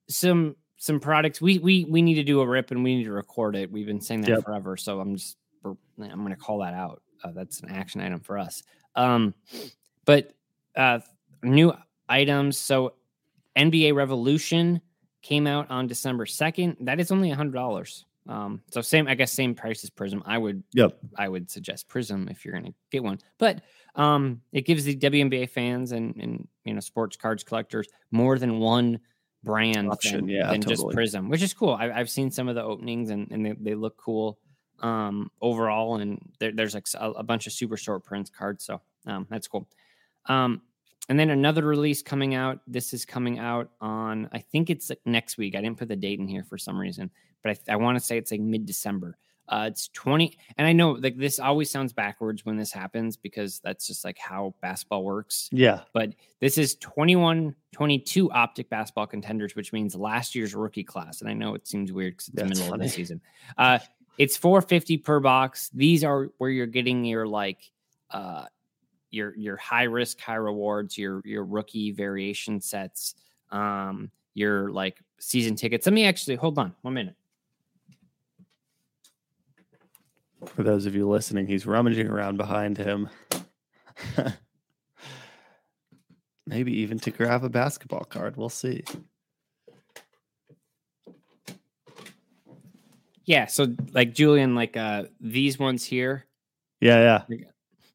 some 0.07 0.55
some 0.77 0.99
products 0.99 1.41
we 1.41 1.57
we 1.59 1.85
we 1.85 2.01
need 2.01 2.15
to 2.15 2.23
do 2.23 2.41
a 2.41 2.47
rip 2.47 2.71
and 2.71 2.83
we 2.83 2.95
need 2.97 3.05
to 3.05 3.11
record 3.11 3.55
it. 3.55 3.71
We've 3.71 3.85
been 3.85 4.01
saying 4.01 4.21
that 4.21 4.29
Yep. 4.29 4.43
forever, 4.43 4.77
so 4.77 4.99
I'm 4.99 5.15
just 5.15 5.37
I'm 5.65 5.77
going 5.97 6.29
to 6.29 6.35
call 6.35 6.59
that 6.59 6.73
out. 6.73 7.01
Uh, 7.23 7.31
that's 7.31 7.61
an 7.61 7.69
action 7.69 8.01
item 8.01 8.19
for 8.19 8.37
us. 8.37 8.61
Um, 8.95 9.33
but 10.05 10.33
uh, 10.75 10.99
new 11.43 11.73
items. 12.09 12.57
So 12.57 12.93
NBA 13.57 13.95
Revolution 13.95 14.81
came 15.21 15.47
out 15.47 15.69
on 15.71 15.87
December 15.87 16.25
second. 16.25 16.77
That 16.81 16.99
is 16.99 17.11
only 17.11 17.31
a 17.31 17.35
hundred 17.35 17.53
dollars. 17.55 18.05
Um, 18.27 18.61
so 18.71 18.81
same, 18.81 19.07
I 19.07 19.13
guess, 19.15 19.31
same 19.31 19.53
price 19.55 19.83
as 19.83 19.89
Prizm. 19.89 20.21
I 20.25 20.37
would 20.37 20.63
Yep. 20.73 20.97
I 21.15 21.29
would 21.29 21.49
suggest 21.49 21.87
Prizm 21.87 22.29
if 22.29 22.43
you're 22.43 22.53
going 22.53 22.65
to 22.65 22.73
get 22.91 23.03
one. 23.03 23.19
But 23.37 23.61
um, 23.95 24.41
it 24.51 24.65
gives 24.65 24.83
the 24.83 24.95
WNBA 24.95 25.49
fans 25.49 25.91
and 25.93 26.15
and 26.17 26.47
you 26.65 26.73
know 26.73 26.79
sports 26.79 27.15
cards 27.17 27.43
collectors 27.43 27.87
more 28.11 28.37
than 28.37 28.59
one 28.59 28.99
brand 29.45 29.89
Option, 29.91 30.25
than, 30.25 30.29
yeah, 30.29 30.51
than 30.51 30.61
just. 30.61 30.83
Prizm, 30.83 31.29
which 31.29 31.41
is 31.41 31.53
cool. 31.53 31.73
I, 31.73 31.91
I've 31.91 32.09
seen 32.09 32.31
some 32.31 32.49
of 32.49 32.55
the 32.55 32.63
openings 32.63 33.09
and, 33.09 33.31
and 33.31 33.45
they, 33.45 33.53
they 33.59 33.75
look 33.75 33.95
cool 33.97 34.39
um, 34.81 35.31
overall. 35.41 35.95
And 35.97 36.19
there, 36.39 36.51
there's 36.51 36.73
like 36.73 36.87
a, 36.95 37.11
a 37.11 37.23
bunch 37.23 37.47
of 37.47 37.53
super 37.53 37.77
short 37.77 38.03
prints 38.03 38.29
cards, 38.29 38.65
so 38.65 38.81
um, 39.05 39.27
that's 39.29 39.47
cool. 39.47 39.67
Um, 40.27 40.61
and 41.07 41.19
then 41.19 41.29
another 41.29 41.63
release 41.63 42.01
coming 42.01 42.33
out. 42.33 42.59
This 42.67 42.93
is 42.93 43.05
coming 43.05 43.39
out 43.39 43.69
on, 43.79 44.27
I 44.33 44.39
think 44.39 44.69
it's 44.69 44.89
like 44.89 45.01
next 45.05 45.37
week. 45.37 45.55
I 45.55 45.61
didn't 45.61 45.77
put 45.77 45.87
the 45.87 45.95
date 45.95 46.19
in 46.19 46.27
here 46.27 46.43
for 46.43 46.57
some 46.57 46.77
reason, 46.79 47.11
but 47.43 47.57
I, 47.69 47.73
I 47.73 47.75
want 47.75 47.97
to 47.97 48.03
say 48.03 48.17
it's 48.17 48.31
like 48.31 48.41
mid 48.41 48.65
December. 48.65 49.17
Uh, 49.47 49.65
it's 49.67 49.89
20, 49.89 50.37
and 50.57 50.67
I 50.67 50.73
know 50.73 50.91
like 50.91 51.17
this 51.17 51.39
always 51.39 51.69
sounds 51.69 51.93
backwards 51.93 52.45
when 52.45 52.57
this 52.57 52.71
happens 52.71 53.15
because 53.15 53.59
that's 53.59 53.87
just 53.87 54.03
like 54.03 54.17
how 54.17 54.55
basketball 54.61 55.03
works. 55.03 55.49
Yeah. 55.51 55.81
But 55.93 56.13
this 56.39 56.57
is 56.57 56.75
21 56.75 57.55
22 57.71 58.31
optic 58.31 58.69
basketball 58.69 59.07
contenders, 59.07 59.55
which 59.55 59.73
means 59.73 59.95
last 59.95 60.33
year's 60.33 60.55
rookie 60.55 60.83
class. 60.83 61.21
And 61.21 61.29
I 61.29 61.33
know 61.33 61.55
it 61.55 61.67
seems 61.67 61.91
weird 61.91 62.13
because 62.13 62.29
it's 62.29 62.37
the 62.37 62.45
middle 62.45 62.69
funny. 62.69 62.85
of 62.85 62.91
the 62.91 62.95
season. 62.95 63.21
Uh, 63.57 63.79
it's 64.17 64.37
450 64.37 64.97
per 64.99 65.19
box. 65.19 65.69
These 65.73 66.03
are 66.03 66.29
where 66.37 66.49
you're 66.49 66.67
getting 66.67 67.03
your 67.03 67.27
like 67.27 67.71
uh 68.11 68.45
your 69.11 69.35
your 69.35 69.57
high 69.57 69.83
risk, 69.83 70.19
high 70.19 70.35
rewards, 70.35 70.97
your 70.97 71.21
your 71.25 71.43
rookie 71.43 71.91
variation 71.91 72.61
sets, 72.61 73.15
um, 73.51 74.11
your 74.33 74.71
like 74.71 74.99
season 75.19 75.55
tickets. 75.55 75.85
Let 75.85 75.93
me 75.93 76.05
actually 76.05 76.35
hold 76.35 76.59
on 76.59 76.75
one 76.81 76.93
minute. 76.93 77.15
For 80.53 80.63
those 80.63 80.85
of 80.85 80.95
you 80.95 81.07
listening, 81.09 81.47
he's 81.47 81.65
rummaging 81.65 82.07
around 82.07 82.37
behind 82.37 82.77
him. 82.77 83.09
Maybe 86.47 86.73
even 86.79 86.99
to 86.99 87.11
grab 87.11 87.43
a 87.43 87.49
basketball 87.49 88.03
card. 88.05 88.37
We'll 88.37 88.49
see. 88.49 88.83
Yeah, 93.25 93.47
so 93.47 93.67
like 93.93 94.13
Julian, 94.13 94.53
like 94.53 94.77
uh 94.77 95.05
these 95.19 95.57
ones 95.57 95.83
here, 95.83 96.25
Yeah, 96.79 97.23
yeah. 97.29 97.45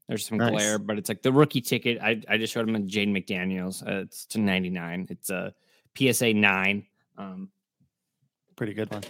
There's 0.08 0.26
some 0.26 0.38
Nice. 0.38 0.50
glare, 0.50 0.78
but 0.80 0.98
it's 0.98 1.08
like 1.08 1.22
the 1.22 1.30
rookie 1.32 1.60
ticket. 1.60 2.00
I, 2.02 2.20
I 2.28 2.36
just 2.36 2.52
showed 2.52 2.68
him 2.68 2.74
a 2.74 2.80
Jaden 2.80 3.12
McDaniels. 3.16 3.86
Uh, 3.86 4.00
it's 4.00 4.26
to 4.26 4.40
99. 4.40 5.06
It's 5.08 5.30
a 5.30 5.54
PSA 5.96 6.32
9. 6.34 6.84
Um, 7.16 7.48
Pretty 8.56 8.74
good 8.74 8.90
one. 8.90 9.04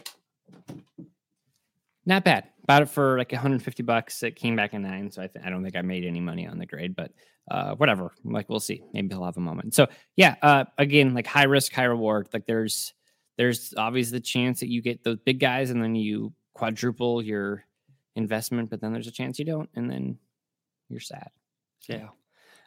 Not 2.11 2.25
bad. 2.25 2.49
Bought 2.67 2.83
it 2.83 2.89
for 2.89 3.17
like 3.19 3.31
150 3.31 3.85
bucks. 3.85 4.25
It 4.25 4.35
came 4.35 4.57
back 4.57 4.73
a 4.73 4.81
9. 4.81 5.13
So 5.13 5.23
I, 5.23 5.29
th- 5.29 5.45
I 5.47 5.49
don't 5.49 5.63
think 5.63 5.77
I 5.77 5.83
made 5.83 6.05
any 6.05 6.19
money 6.19 6.45
on 6.45 6.59
the 6.59 6.67
grade, 6.67 6.97
but 6.97 7.13
uh, 7.49 7.77
whatever. 7.77 8.11
Like 8.25 8.49
we'll 8.49 8.59
see. 8.59 8.83
Maybe 8.93 9.15
he'll 9.15 9.25
have 9.25 9.37
a 9.37 9.41
moment. 9.41 9.75
So 9.75 9.87
yeah, 10.17 10.35
uh, 10.43 10.65
again, 10.77 11.15
like 11.15 11.29
high 11.29 11.45
risk, 11.45 11.73
high 11.73 11.85
reward. 11.85 12.29
Like 12.33 12.47
there's 12.47 12.95
there's 13.39 13.75
obviously 13.77 14.19
the 14.19 14.25
chance 14.25 14.59
that 14.59 14.69
you 14.69 14.83
get 14.83 15.05
those 15.05 15.19
big 15.25 15.39
guys 15.39 15.71
and 15.71 15.81
then 15.81 15.95
you 15.95 16.33
quadruple 16.53 17.23
your 17.23 17.65
investment, 18.17 18.71
but 18.71 18.81
then 18.81 18.93
there's 18.93 19.07
a 19.07 19.13
chance 19.13 19.39
you 19.39 19.45
don't, 19.45 19.71
and 19.77 19.89
then 19.89 20.19
you're 20.89 20.99
sad. 20.99 21.31
Yeah. 21.89 22.09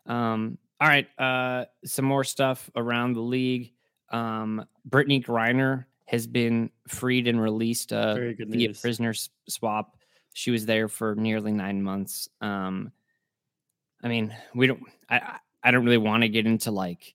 Um, 0.06 0.58
all 0.80 0.88
right. 0.88 1.08
Uh, 1.20 1.66
some 1.84 2.06
more 2.06 2.24
stuff 2.24 2.70
around 2.78 3.12
the 3.12 3.20
league. 3.20 3.74
Um, 4.10 4.66
Brittney 4.90 5.22
Griner 5.22 5.84
has 6.06 6.28
been 6.28 6.70
freed 6.88 7.28
and 7.28 7.42
released 7.42 7.94
uh, 7.94 8.16
via 8.16 8.46
news. 8.46 8.82
prisoner 8.82 9.14
swap. 9.48 9.98
She 10.34 10.52
was 10.52 10.66
there 10.66 10.88
for 10.88 11.16
nearly 11.16 11.52
nine 11.52 11.82
months. 11.82 12.28
Um, 12.42 12.92
I 14.04 14.08
mean, 14.08 14.36
we 14.56 14.68
don't. 14.68 14.82
I 15.10 15.38
I- 15.64 15.72
don't 15.72 15.86
really 15.86 15.98
want 15.98 16.24
to 16.24 16.30
get 16.30 16.46
into 16.46 16.72
like 16.72 17.14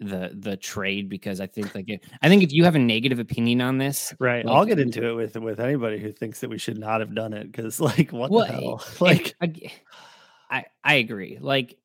the 0.00 0.30
the 0.34 0.54
trade 0.58 1.08
because 1.08 1.40
I 1.40 1.46
think 1.46 1.74
like 1.74 1.88
it, 1.88 2.04
I 2.20 2.28
think 2.28 2.42
if 2.42 2.52
you 2.52 2.64
have 2.64 2.74
a 2.74 2.78
negative 2.78 3.18
opinion 3.18 3.62
on 3.62 3.78
this, 3.78 4.12
Right. 4.18 4.44
like, 4.44 4.54
I'll 4.54 4.66
get 4.66 4.78
into 4.78 5.08
it 5.08 5.12
with 5.14 5.36
with 5.36 5.60
anybody 5.60 5.98
who 5.98 6.12
thinks 6.12 6.40
that 6.40 6.50
we 6.50 6.58
should 6.58 6.76
not 6.76 7.00
have 7.00 7.14
done 7.14 7.32
it 7.32 7.50
because, 7.50 7.80
like, 7.80 8.12
what 8.12 8.30
Well, 8.30 8.46
the 8.46 8.52
hell? 8.52 8.84
Like, 9.00 9.34
I, 9.40 9.72
I 10.50 10.64
I 10.84 10.94
agree. 10.96 11.38
Like, 11.40 11.78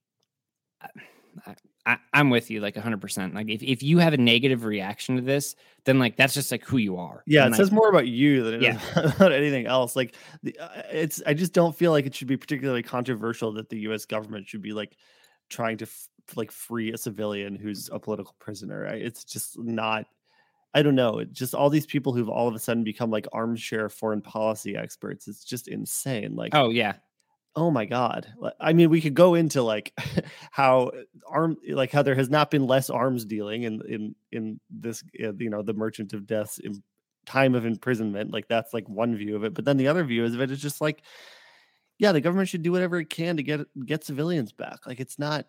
I, 0.82 1.56
I, 1.86 1.98
I'm 2.14 2.30
with 2.30 2.52
you 2.52 2.60
like 2.62 2.76
100. 2.76 3.02
percent 3.02 3.34
Like, 3.34 3.50
if, 3.50 3.64
if 3.64 3.82
you 3.82 3.98
have 3.98 4.14
a 4.14 4.18
negative 4.18 4.66
reaction 4.66 5.16
to 5.16 5.22
this, 5.22 5.56
then 5.86 5.98
like 6.00 6.16
that's 6.16 6.34
just 6.34 6.52
like 6.52 6.64
who 6.64 6.78
you 6.78 6.98
are. 6.98 7.24
yeah, 7.26 7.46
And, 7.46 7.54
it 7.54 7.58
says 7.58 7.72
more 7.72 7.90
about 7.90 8.08
you 8.08 8.44
than 8.44 8.54
it 8.56 8.62
Yeah. 8.62 8.80
about 9.16 9.32
anything 9.32 9.66
else. 9.66 9.96
Like, 9.96 10.16
the, 10.44 10.58
uh, 10.60 10.84
it's 10.92 11.22
I 11.26 11.34
just 11.34 11.54
don't 11.54 11.76
feel 11.76 11.92
like 11.92 12.06
it 12.06 12.14
should 12.14 12.28
be 12.28 12.38
particularly 12.38 12.84
controversial 12.84 13.52
that 13.54 13.70
the 13.70 13.80
U.S. 13.82 14.06
government 14.06 14.48
should 14.48 14.62
be 14.62 14.74
like 14.74 14.96
trying 15.50 15.78
to 15.78 15.86
f- 15.86 16.08
like 16.36 16.52
free 16.52 16.92
a 16.94 16.98
civilian 16.98 17.56
who's 17.56 17.90
a 17.92 18.00
political 18.00 18.36
prisoner. 18.40 18.86
It's 18.86 19.24
just 19.24 19.58
not. 19.58 20.06
I 20.74 20.84
don't 20.84 20.96
know. 20.96 21.18
It 21.20 21.34
just 21.34 21.54
all 21.54 21.70
these 21.70 21.86
people 21.86 22.14
who've 22.14 22.30
all 22.30 22.48
of 22.48 22.56
a 22.56 22.60
sudden 22.60 22.84
become 22.86 23.10
like 23.10 23.28
armchair 23.34 23.90
foreign 23.90 24.22
policy 24.22 24.78
experts. 24.78 25.28
It's 25.28 25.44
just 25.44 25.68
insane. 25.68 26.36
Like, 26.36 26.54
Oh 26.56 26.70
yeah, 26.70 26.94
oh 27.56 27.70
my 27.70 27.86
god 27.86 28.28
i 28.60 28.72
mean 28.72 28.90
we 28.90 29.02
could 29.02 29.14
go 29.14 29.36
into 29.36 29.62
like 29.62 29.94
how 30.52 30.88
eh, 30.88 31.04
arm 31.28 31.58
eh, 31.68 31.76
like 31.76 31.92
how 31.92 32.02
there 32.02 32.16
has 32.16 32.30
not 32.30 32.50
been 32.50 32.66
less 32.66 32.90
arms 32.90 33.26
dealing 33.26 33.64
in 33.64 33.82
in 33.88 34.16
in 34.32 34.60
this 34.70 35.04
uh, 35.24 35.34
you 35.38 35.50
know 35.50 35.62
the 35.62 35.74
merchant 35.74 36.14
of 36.14 36.26
death's 36.26 36.60
time 37.26 37.54
of 37.54 37.66
imprisonment 37.66 38.32
like 38.32 38.48
that's 38.48 38.74
like 38.74 38.88
one 38.90 39.16
view 39.16 39.36
of 39.36 39.44
it 39.44 39.54
but 39.54 39.66
then 39.66 39.78
the 39.78 39.88
other 39.88 40.04
view 40.04 40.24
is 40.24 40.34
of 40.34 40.42
it 40.42 40.50
is 40.50 40.62
just 40.62 40.82
like 40.82 41.04
yeah 42.00 42.12
the 42.12 42.22
government 42.22 42.50
should 42.50 42.64
do 42.64 42.72
whatever 42.72 43.00
it 43.00 43.10
can 43.10 43.38
to 43.38 43.44
get 43.44 43.62
get 43.86 44.04
civilians 44.04 44.52
back 44.52 44.88
like 44.88 45.00
it's 45.00 45.20
not 45.20 45.46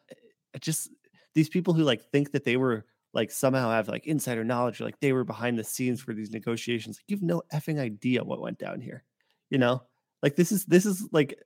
it 0.53 0.61
just 0.61 0.91
these 1.35 1.49
people 1.49 1.73
who 1.73 1.83
like 1.83 2.03
think 2.11 2.33
that 2.33 2.45
they 2.45 2.57
were 2.57 2.85
like 3.15 3.31
somehow 3.31 3.71
have 3.71 3.89
like 3.89 4.07
insider 4.07 4.45
knowledge 4.45 4.81
or 4.81 4.85
like 4.85 5.01
they 5.01 5.13
were 5.13 5.25
behind 5.25 5.59
the 5.59 5.65
scenes 5.65 6.01
for 6.01 6.13
these 6.13 6.31
negotiations 6.31 6.99
like 6.99 7.05
you've 7.09 7.23
no 7.23 7.43
effing 7.55 7.79
idea 7.79 8.23
what 8.23 8.41
went 8.41 8.59
down 8.59 8.81
here 8.81 9.05
you 9.53 9.59
know? 9.59 9.83
Like 10.23 10.35
this 10.35 10.51
is 10.51 10.65
this 10.65 10.87
is 10.87 11.07
like 11.13 11.39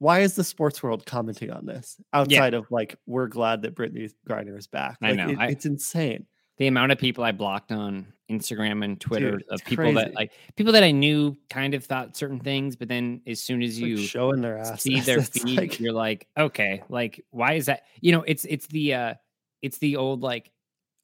why 0.00 0.20
is 0.20 0.34
the 0.34 0.42
sports 0.42 0.82
world 0.82 1.06
commenting 1.06 1.50
on 1.52 1.64
this 1.66 1.96
outside 2.12 2.54
of 2.54 2.68
like 2.70 2.96
we're 3.06 3.28
glad 3.28 3.62
that 3.62 3.74
Brittney 3.76 4.10
Griner 4.28 4.58
is 4.58 4.66
back? 4.66 4.98
I 5.00 5.12
Like, 5.12 5.16
know, 5.16 5.28
it- 5.30 5.38
I- 5.38 5.46
it's 5.48 5.64
insane. 5.66 6.26
the 6.56 6.66
amount 6.66 6.90
of 6.92 6.98
people 6.98 7.22
I 7.22 7.32
blocked 7.32 7.70
on 7.70 8.12
Instagram 8.30 8.84
and 8.84 9.00
Twitter 9.00 9.32
Dude, 9.38 9.44
of 9.50 9.64
people 9.64 9.92
that 9.94 10.14
like 10.14 10.32
people 10.56 10.72
that 10.74 10.82
I 10.84 10.90
knew 10.90 11.36
kind 11.48 11.74
of 11.74 11.84
thought 11.84 12.16
certain 12.16 12.40
things, 12.40 12.76
but 12.76 12.88
then 12.88 13.20
as 13.26 13.42
soon 13.42 13.62
as 13.62 13.70
It's 13.72 13.80
like 13.80 13.88
you 13.88 13.96
showing 13.98 14.40
their 14.40 14.58
ass. 14.58 14.82
see 14.82 15.00
their 15.00 15.22
feed, 15.22 15.56
like- 15.58 15.80
you're 15.80 15.92
like, 15.92 16.26
okay, 16.36 16.82
like 16.88 17.24
why 17.30 17.54
is 17.54 17.66
that? 17.66 17.82
You 18.00 18.12
know, 18.12 18.22
it's 18.26 18.44
it's 18.44 18.66
the 18.66 18.94
uh 18.94 19.14
it's 19.62 19.78
the 19.78 19.96
old 19.96 20.22
like, 20.22 20.50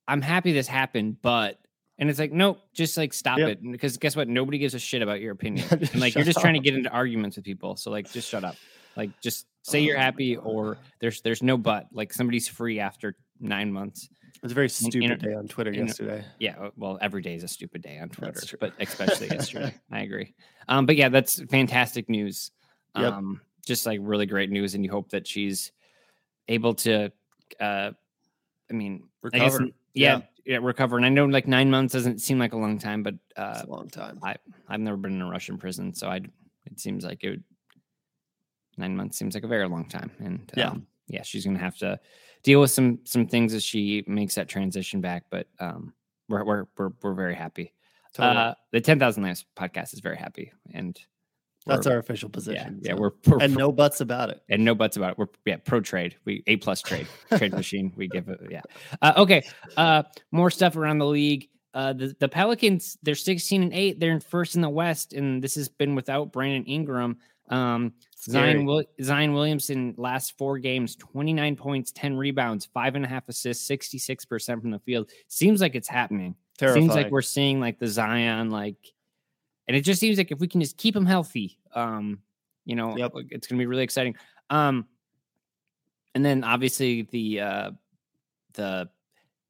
I'm 0.08 0.22
happy 0.22 0.52
this 0.52 0.68
happened, 0.68 1.16
but 1.20 1.58
and 1.98 2.08
it's 2.10 2.18
like, 2.18 2.30
nope, 2.32 2.60
just 2.74 2.96
like 2.96 3.12
stop 3.14 3.38
Yep. 3.38 3.48
it. 3.48 3.72
Because 3.72 3.96
guess 3.96 4.14
what? 4.14 4.28
Nobody 4.28 4.58
gives 4.58 4.74
a 4.74 4.78
shit 4.78 5.02
about 5.02 5.20
your 5.20 5.32
opinion. 5.32 5.66
And 5.70 5.96
like 6.00 6.14
you're 6.14 6.24
just 6.24 6.40
trying 6.40 6.54
to 6.54 6.60
get 6.60 6.74
into 6.74 6.90
arguments 6.90 7.36
with 7.36 7.44
people. 7.44 7.76
So 7.76 7.90
like 7.90 8.10
just 8.12 8.28
shut 8.30 8.44
up. 8.44 8.56
Like 8.96 9.10
just 9.20 9.46
say 9.62 9.80
you're 9.80 9.96
happy 9.98 10.36
or 10.36 10.78
there's 11.00 11.20
there's 11.22 11.42
no 11.42 11.56
but. 11.56 11.86
Like 11.92 12.12
somebody's 12.12 12.48
free 12.48 12.80
after 12.80 13.16
nine 13.40 13.72
months. 13.72 14.08
it 14.34 14.42
was 14.42 14.52
a 14.52 14.54
very 14.54 14.68
stupid 14.68 15.02
inter- 15.10 15.16
day 15.28 15.34
on 15.34 15.48
Twitter 15.48 15.70
in- 15.70 15.86
yesterday. 15.86 16.24
Yeah, 16.38 16.56
uh, 16.60 16.70
well, 16.76 16.98
every 17.00 17.22
day 17.22 17.34
is 17.34 17.42
a 17.42 17.48
stupid 17.48 17.82
day 17.82 17.98
on 17.98 18.08
Twitter, 18.08 18.56
but 18.58 18.72
especially 18.80 19.28
yesterday. 19.28 19.74
I 19.90 20.00
agree. 20.00 20.34
Um, 20.68 20.86
but 20.86 20.96
yeah, 20.96 21.08
that's 21.08 21.42
fantastic 21.50 22.08
news. 22.08 22.50
Yep. 22.96 23.12
Um, 23.12 23.40
just 23.66 23.84
like 23.84 23.98
really 24.02 24.26
great 24.26 24.50
news, 24.50 24.74
and 24.74 24.84
you 24.84 24.90
hope 24.90 25.10
that 25.10 25.26
she's 25.26 25.72
able 26.48 26.74
to. 26.74 27.10
Uh, 27.60 27.90
I 28.70 28.72
mean, 28.72 29.04
I 29.32 29.38
guess, 29.38 29.52
Recover. 29.54 29.70
yeah, 29.94 30.20
yeah, 30.44 30.58
recover. 30.62 30.96
And 30.96 31.04
I 31.04 31.08
know 31.08 31.24
like 31.26 31.46
nine 31.46 31.70
months 31.70 31.92
doesn't 31.92 32.20
seem 32.20 32.38
like 32.38 32.52
a 32.52 32.56
long 32.56 32.78
time, 32.78 33.02
but 33.02 33.14
uh, 33.36 33.52
It's 33.56 33.64
a 33.68 33.70
long 33.70 33.88
time. 33.88 34.18
I 34.22 34.36
I've 34.68 34.80
never 34.80 34.96
been 34.96 35.12
in 35.14 35.22
a 35.22 35.28
Russian 35.30 35.58
prison, 35.58 35.92
so 35.94 36.08
I 36.08 36.16
it 36.16 36.80
seems 36.80 37.04
like 37.04 37.22
it 37.22 37.30
would 37.30 37.44
nine 38.76 38.96
months 38.96 39.18
seems 39.18 39.34
like 39.34 39.44
a 39.44 39.48
very 39.48 39.68
long 39.68 39.88
time, 39.88 40.10
and 40.18 40.50
Yeah. 40.56 40.70
um, 40.70 40.86
yeah, 41.08 41.22
she's 41.22 41.44
gonna 41.44 41.58
have 41.58 41.76
to 41.78 41.98
deal 42.42 42.60
with 42.60 42.70
some 42.70 42.98
some 43.04 43.26
things 43.26 43.54
as 43.54 43.62
she 43.64 44.04
makes 44.06 44.34
that 44.34 44.48
transition 44.48 45.00
back. 45.00 45.24
But 45.30 45.48
um, 45.60 45.92
we're 46.28 46.44
we're 46.44 46.64
we're, 46.76 46.90
we're 47.02 47.14
very 47.14 47.34
happy. 47.34 47.72
Totally. 48.14 48.36
Uh, 48.36 48.54
the 48.72 48.80
Ten 48.80 48.98
Thousand 48.98 49.24
Layups 49.24 49.44
podcast 49.56 49.92
is 49.92 50.00
very 50.00 50.16
happy, 50.16 50.50
and 50.72 50.98
That's 51.66 51.86
our 51.86 51.98
official 51.98 52.28
position. 52.30 52.80
yeah 52.82 52.92
so- 52.94 53.00
we're, 53.00 53.10
we're 53.26 53.38
and 53.42 53.54
no 53.54 53.70
buts 53.72 54.00
about 54.00 54.30
it. 54.30 54.40
and 54.48 54.64
no 54.64 54.74
buts 54.74 54.96
about 54.96 55.12
it. 55.12 55.18
We're 55.18 55.26
yeah 55.44 55.56
pro 55.56 55.80
trade. 55.80 56.16
We 56.24 56.42
a 56.46 56.56
plus 56.56 56.80
trade 56.82 57.06
trade 57.36 57.52
machine. 57.62 57.92
We 57.96 58.08
give 58.08 58.28
it 58.28 58.40
yeah. 58.50 58.62
Uh, 59.02 59.12
okay. 59.18 59.42
Uh, 59.76 60.02
more 60.32 60.50
stuff 60.50 60.76
around 60.76 60.98
the 60.98 61.06
league. 61.06 61.48
Uh, 61.74 61.92
the 61.92 62.16
the 62.20 62.28
Pelicans 62.28 62.96
they're 63.02 63.14
sixteen 63.14 63.62
and 63.62 63.72
eight. 63.74 64.00
They're 64.00 64.12
in 64.12 64.20
first 64.20 64.54
in 64.56 64.62
the 64.62 64.70
West, 64.70 65.12
and 65.12 65.42
this 65.44 65.54
has 65.56 65.68
been 65.68 65.94
without 65.94 66.32
Brandon 66.32 66.64
Ingram. 66.64 67.18
Um. 67.50 67.92
Zion 68.28 68.84
Zion 69.02 69.32
Williamson 69.32 69.94
last 69.96 70.36
four 70.36 70.58
games, 70.58 70.96
twenty 70.96 71.32
nine 71.32 71.56
points, 71.56 71.92
ten 71.92 72.16
rebounds, 72.16 72.66
five 72.66 72.94
and 72.96 73.04
a 73.04 73.08
half 73.08 73.28
assists, 73.28 73.66
sixty 73.66 73.98
six 73.98 74.24
percent 74.24 74.60
from 74.60 74.70
the 74.70 74.80
field. 74.80 75.10
Seems 75.28 75.60
like 75.60 75.74
it's 75.74 75.88
happening. 75.88 76.34
Terrifying. 76.58 76.84
Seems 76.84 76.94
like 76.94 77.10
we're 77.10 77.22
seeing 77.22 77.60
like 77.60 77.78
the 77.78 77.86
Zion 77.86 78.50
like, 78.50 78.92
and 79.68 79.76
it 79.76 79.82
just 79.82 80.00
seems 80.00 80.18
like 80.18 80.32
if 80.32 80.38
we 80.40 80.48
can 80.48 80.60
just 80.60 80.76
keep 80.76 80.96
him 80.96 81.06
healthy, 81.06 81.58
um, 81.74 82.20
you 82.64 82.74
know, 82.74 82.96
Yep. 82.96 83.12
it's 83.30 83.46
gonna 83.46 83.58
be 83.58 83.66
really 83.66 83.84
exciting. 83.84 84.16
Um, 84.50 84.86
and 86.14 86.24
then 86.24 86.42
obviously 86.44 87.02
the 87.02 87.40
uh, 87.40 87.70
the 88.54 88.88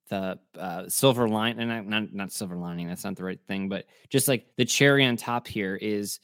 the 0.09 0.39
uh, 0.59 0.89
silver 0.89 1.29
line 1.29 1.59
and 1.59 1.69
not, 1.69 1.87
not 1.87 2.13
not 2.13 2.33
silver 2.33 2.57
lining. 2.57 2.89
That's 2.89 3.05
not 3.05 3.17
the 3.17 3.25
right 3.25 3.41
thing, 3.49 3.69
but 3.69 3.87
just 4.11 4.29
like 4.29 4.47
the 4.57 4.65
cherry 4.65 5.05
on 5.05 5.17
top 5.17 5.47
here 5.47 5.77
is 5.77 6.21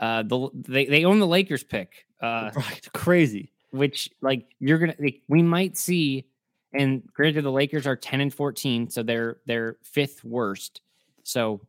uh 0.00 0.22
the 0.22 0.48
they 0.54 0.86
they 0.86 1.04
own 1.04 1.18
the 1.18 1.26
Lakers 1.26 1.64
pick. 1.64 2.06
Uh, 2.20 2.50
right. 2.56 2.88
Crazy. 2.92 3.50
which 3.70 4.08
like 4.22 4.46
you're 4.60 4.78
gonna 4.78 4.94
like, 4.98 5.20
we 5.28 5.42
might 5.42 5.76
see 5.76 6.26
And 6.72 7.02
granted, 7.12 7.42
the 7.42 7.52
Lakers 7.52 7.86
are 7.86 7.96
10 7.96 8.20
and 8.20 8.34
14, 8.34 8.90
so 8.90 9.02
they're 9.02 9.38
they're 9.46 9.76
fifth 9.82 10.24
worst. 10.24 10.80
So, 11.22 11.60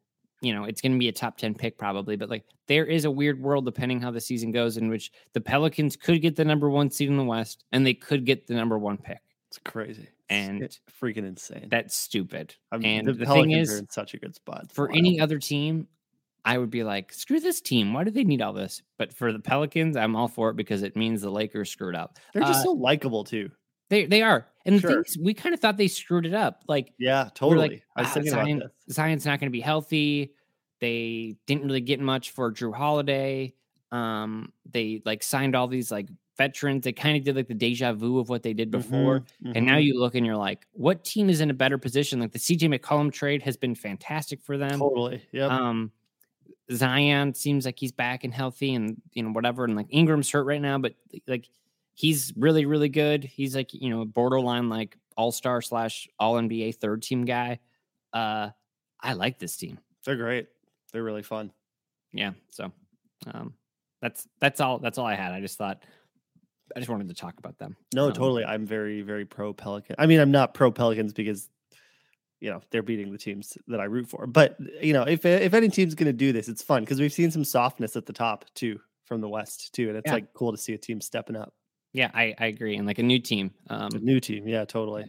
you 0.41 0.53
know, 0.53 0.65
it's 0.65 0.81
gonna 0.81 0.97
be 0.97 1.07
a 1.07 1.11
top 1.11 1.37
10 1.37 1.55
pick 1.55 1.77
probably, 1.77 2.15
but 2.15 2.29
like 2.29 2.43
there 2.67 2.85
is 2.85 3.05
a 3.05 3.11
weird 3.11 3.41
world 3.41 3.65
depending 3.65 4.01
how 4.01 4.11
the 4.11 4.21
season 4.21 4.51
goes, 4.51 4.77
in 4.77 4.89
which 4.89 5.11
the 5.33 5.41
Pelicans 5.41 5.95
could 5.95 6.21
get 6.21 6.35
the 6.35 6.45
number 6.45 6.69
one 6.69 6.89
seed 6.89 7.09
in 7.09 7.17
the 7.17 7.23
West 7.23 7.63
and 7.71 7.85
they 7.85 7.93
could 7.93 8.25
get 8.25 8.47
the 8.47 8.55
number 8.55 8.77
one 8.77 8.97
pick. 8.97 9.21
It's 9.49 9.59
crazy. 9.63 10.09
And 10.29 10.63
it's 10.63 10.79
freaking 11.01 11.17
insane. 11.27 11.67
That's 11.69 11.95
stupid. 11.95 12.55
I 12.71 12.77
mean, 12.77 12.99
and 12.99 13.07
the, 13.07 13.13
the, 13.13 13.25
thing 13.27 13.53
are 13.53 13.59
is, 13.59 13.77
in 13.77 13.89
such 13.89 14.15
a 14.15 14.17
good 14.17 14.33
spot. 14.33 14.61
It's 14.63 14.73
for 14.73 14.87
wild. 14.87 14.97
any 14.97 15.19
other 15.19 15.37
team, 15.37 15.87
I 16.45 16.57
would 16.57 16.69
be 16.69 16.83
like, 16.83 17.11
screw 17.11 17.39
this 17.39 17.59
team. 17.61 17.91
Why 17.93 18.03
do 18.03 18.11
they 18.11 18.23
need 18.23 18.41
all 18.41 18.53
this? 18.53 18.81
But 18.97 19.13
for 19.13 19.33
the 19.33 19.39
Pelicans, 19.39 19.97
I'm 19.97 20.15
all 20.15 20.27
for 20.27 20.49
it 20.51 20.55
because 20.55 20.83
it 20.83 20.95
means 20.95 21.21
the 21.21 21.31
Lakers 21.31 21.69
screwed 21.71 21.95
up. 21.95 22.17
they're 22.33 22.43
just 22.43 22.61
Uh, 22.61 22.63
so 22.65 22.71
likable 22.73 23.23
too. 23.23 23.49
they 23.89 24.05
they 24.05 24.21
are. 24.21 24.47
And 24.65 24.75
the 24.77 24.79
Sure. 24.81 24.89
thing 24.91 25.03
is, 25.07 25.17
we 25.17 25.33
kind 25.33 25.53
of 25.53 25.59
thought 25.59 25.77
they 25.77 25.87
screwed 25.87 26.25
it 26.25 26.33
up. 26.33 26.63
Like 26.67 26.93
Yeah, 26.99 27.29
totally. 27.35 27.69
like, 27.69 27.83
I 27.95 28.01
was 28.01 28.09
"Ah, 28.11 28.13
thinking 28.13 28.31
Zion, 28.31 28.57
about 28.57 28.71
this. 28.87 28.95
Zion's 28.95 29.25
not 29.25 29.39
going 29.39 29.47
to 29.49 29.51
be 29.51 29.61
healthy. 29.61 30.33
They 30.79 31.37
didn't 31.47 31.65
really 31.65 31.81
get 31.81 31.99
much 31.99 32.31
for 32.31 32.51
Jrue 32.51 32.73
Holiday. 32.75 33.53
Um, 33.91 34.51
they 34.65 35.01
like 35.05 35.23
signed 35.23 35.55
all 35.55 35.67
these 35.67 35.91
like 35.91 36.09
veterans. 36.37 36.83
They 36.83 36.91
kind 36.93 37.17
of 37.17 37.23
did 37.23 37.35
like 37.35 37.47
the 37.47 37.53
deja 37.53 37.93
vu 37.93 38.19
of 38.19 38.27
what 38.29 38.43
they 38.43 38.53
did 38.53 38.71
before. 38.71 39.21
Mhm, 39.43 39.53
And 39.55 39.65
now 39.65 39.77
mhm. 39.77 39.85
you 39.85 39.99
look 39.99 40.15
and 40.15 40.25
you're 40.25 40.35
like, 40.35 40.65
what 40.73 41.03
team 41.05 41.29
is 41.29 41.39
in 41.41 41.49
a 41.49 41.53
better 41.53 41.77
position? 41.77 42.19
Like 42.19 42.33
the 42.33 42.39
CJ 42.39 42.67
McCollum 42.67 43.11
trade 43.13 43.41
has 43.43 43.55
been 43.55 43.75
fantastic 43.75 44.41
for 44.41 44.57
them. 44.57 44.79
totally. 44.79 45.21
Yep. 45.31 45.49
Um, 45.51 45.91
Zion 46.71 47.33
seems 47.33 47.65
like 47.65 47.79
he's 47.79 47.91
back 47.91 48.23
and 48.23 48.33
healthy, 48.33 48.73
and 48.73 49.01
you 49.13 49.23
know 49.23 49.31
whatever. 49.31 49.65
And 49.65 49.75
like 49.75 49.87
Ingram's 49.89 50.31
hurt 50.31 50.45
right 50.45 50.61
now, 50.61 50.77
but 50.77 50.93
like 51.27 51.47
he's 51.93 52.33
really 52.35 52.65
really 52.65 52.89
good. 52.89 53.23
He's 53.23 53.55
like 53.55 53.73
you 53.73 53.89
know 53.89 54.05
borderline 54.05 54.69
like 54.69 54.97
all 55.17 55.31
star 55.31 55.61
slash 55.61 56.07
all 56.19 56.35
NBA 56.35 56.75
third 56.77 57.01
team 57.03 57.25
guy. 57.25 57.59
Uh, 58.13 58.49
I 59.01 59.13
like 59.13 59.39
this 59.39 59.55
team. 59.57 59.77
they're 60.05 60.15
great. 60.15 60.47
They're 60.91 61.03
really 61.03 61.23
fun. 61.23 61.51
Yeah, 62.13 62.31
so 62.49 62.71
um, 63.33 63.53
that's 64.01 64.27
that's 64.39 64.59
all 64.61 64.79
that's 64.79 64.97
all 64.97 65.05
I 65.05 65.15
had. 65.15 65.33
I 65.33 65.41
just 65.41 65.57
thought 65.57 65.83
I 66.75 66.79
just 66.79 66.89
wanted 66.89 67.09
to 67.09 67.13
talk 67.15 67.37
about 67.37 67.57
them. 67.59 67.75
No, 67.93 68.07
Um, 68.07 68.13
totally. 68.13 68.43
I'm 68.45 68.65
very, 68.65 69.01
very 69.01 69.25
pro 69.25 69.53
Pelican. 69.53 69.95
I 69.99 70.07
mean, 70.07 70.19
I'm 70.19 70.31
not 70.31 70.53
pro 70.53 70.71
Pelicans 70.71 71.13
because 71.13 71.49
you 72.45 72.51
know 72.51 72.61
they're 72.69 72.83
beating 72.83 73.11
the 73.11 73.17
teams 73.17 73.57
that 73.67 73.79
I 73.79 73.85
root 73.85 74.07
for. 74.07 74.27
But 74.27 74.55
you 74.81 74.93
know, 74.93 75.01
if 75.03 75.25
if 75.25 75.53
any 75.55 75.69
team's 75.69 75.95
going 75.95 76.05
to 76.07 76.13
do 76.13 76.31
this, 76.31 76.47
it's 76.47 76.61
fun 76.61 76.83
because 76.83 76.99
we've 77.01 77.11
seen 77.11 77.31
some 77.31 77.43
softness 77.43 77.95
at 77.95 78.05
the 78.05 78.13
top 78.13 78.45
too 78.53 78.79
from 79.05 79.19
the 79.21 79.27
West 79.29 79.73
too, 79.73 79.87
and 79.89 79.97
it's 79.97 80.05
Yeah. 80.07 80.13
like 80.13 80.33
cool 80.33 80.51
to 80.51 80.57
see 80.57 80.73
a 80.73 80.77
team 80.77 81.01
stepping 81.01 81.35
up. 81.35 81.53
Yeah, 81.93 82.11
I, 82.13 82.35
I 82.39 82.45
agree. 82.47 82.75
And 82.77 82.85
like 82.85 82.99
a 82.99 83.03
new 83.03 83.19
team. 83.19 83.51
um, 83.69 83.89
A 83.95 83.99
new 83.99 84.19
team, 84.19 84.47
yeah, 84.47 84.65
totally. 84.65 85.05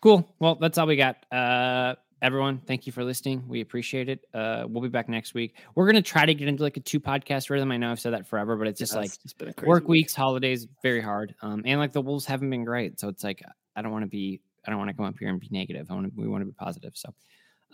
Cool. 0.00 0.28
Well, 0.40 0.56
that's 0.56 0.78
all 0.78 0.86
we 0.86 0.96
got. 0.96 1.16
Uh, 1.32 1.94
everyone, 2.22 2.60
thank 2.66 2.86
you 2.86 2.92
for 2.92 3.02
listening. 3.04 3.44
We 3.48 3.60
appreciate 3.60 4.08
it. 4.08 4.24
Uh, 4.34 4.64
we'll 4.68 4.82
be 4.82 4.88
back 4.88 5.08
next 5.08 5.32
week. 5.34 5.56
We're 5.74 5.86
gonna 5.86 6.02
try 6.02 6.26
to 6.26 6.34
get 6.34 6.48
into 6.48 6.62
like 6.62 6.76
a 6.76 6.80
two 6.80 7.00
podcast 7.00 7.50
rhythm. 7.50 7.70
I 7.72 7.76
know 7.76 7.90
I've 7.90 8.00
said 8.00 8.12
that 8.12 8.26
forever, 8.26 8.56
but 8.56 8.66
it's 8.66 8.78
just 8.78 8.92
Yeah, 8.92 8.98
like 9.00 9.06
it's 9.06 9.16
just 9.18 9.38
been 9.38 9.48
a 9.48 9.54
crazy 9.54 9.68
work 9.68 9.84
week. 9.84 9.88
weeks, 10.02 10.14
holidays, 10.14 10.66
very 10.82 11.00
hard. 11.00 11.34
Um, 11.42 11.62
and 11.64 11.80
like 11.80 11.92
the 11.92 12.02
Wolves 12.02 12.26
haven't 12.26 12.50
been 12.50 12.64
great, 12.64 13.00
so 13.00 13.08
it's 13.08 13.24
like 13.24 13.42
I 13.74 13.82
don't 13.82 13.92
want 13.92 14.02
to 14.04 14.08
be. 14.10 14.40
I 14.66 14.70
don't 14.70 14.78
want 14.78 14.90
to 14.90 14.96
come 14.96 15.06
up 15.06 15.14
here 15.18 15.28
and 15.28 15.38
be 15.40 15.48
negative. 15.50 15.86
I 15.90 15.94
want 15.94 16.06
to. 16.06 16.12
We 16.20 16.26
want 16.28 16.42
to 16.42 16.46
be 16.46 16.52
positive. 16.52 16.92
So, 16.94 17.14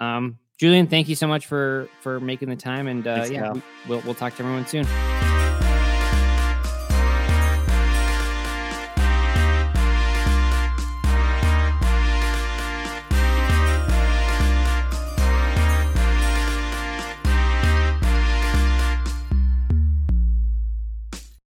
um, 0.00 0.38
Julian, 0.58 0.86
thank 0.86 1.08
you 1.08 1.14
so 1.14 1.26
much 1.26 1.46
for 1.46 1.88
for 2.02 2.20
making 2.20 2.48
the 2.50 2.56
time, 2.56 2.86
and 2.88 3.06
uh, 3.06 3.14
Thanks, 3.16 3.30
yeah, 3.30 3.52
we- 3.52 3.62
we'll 3.88 4.00
we'll 4.00 4.14
talk 4.14 4.34
to 4.36 4.42
everyone 4.42 4.66
soon. 4.66 5.31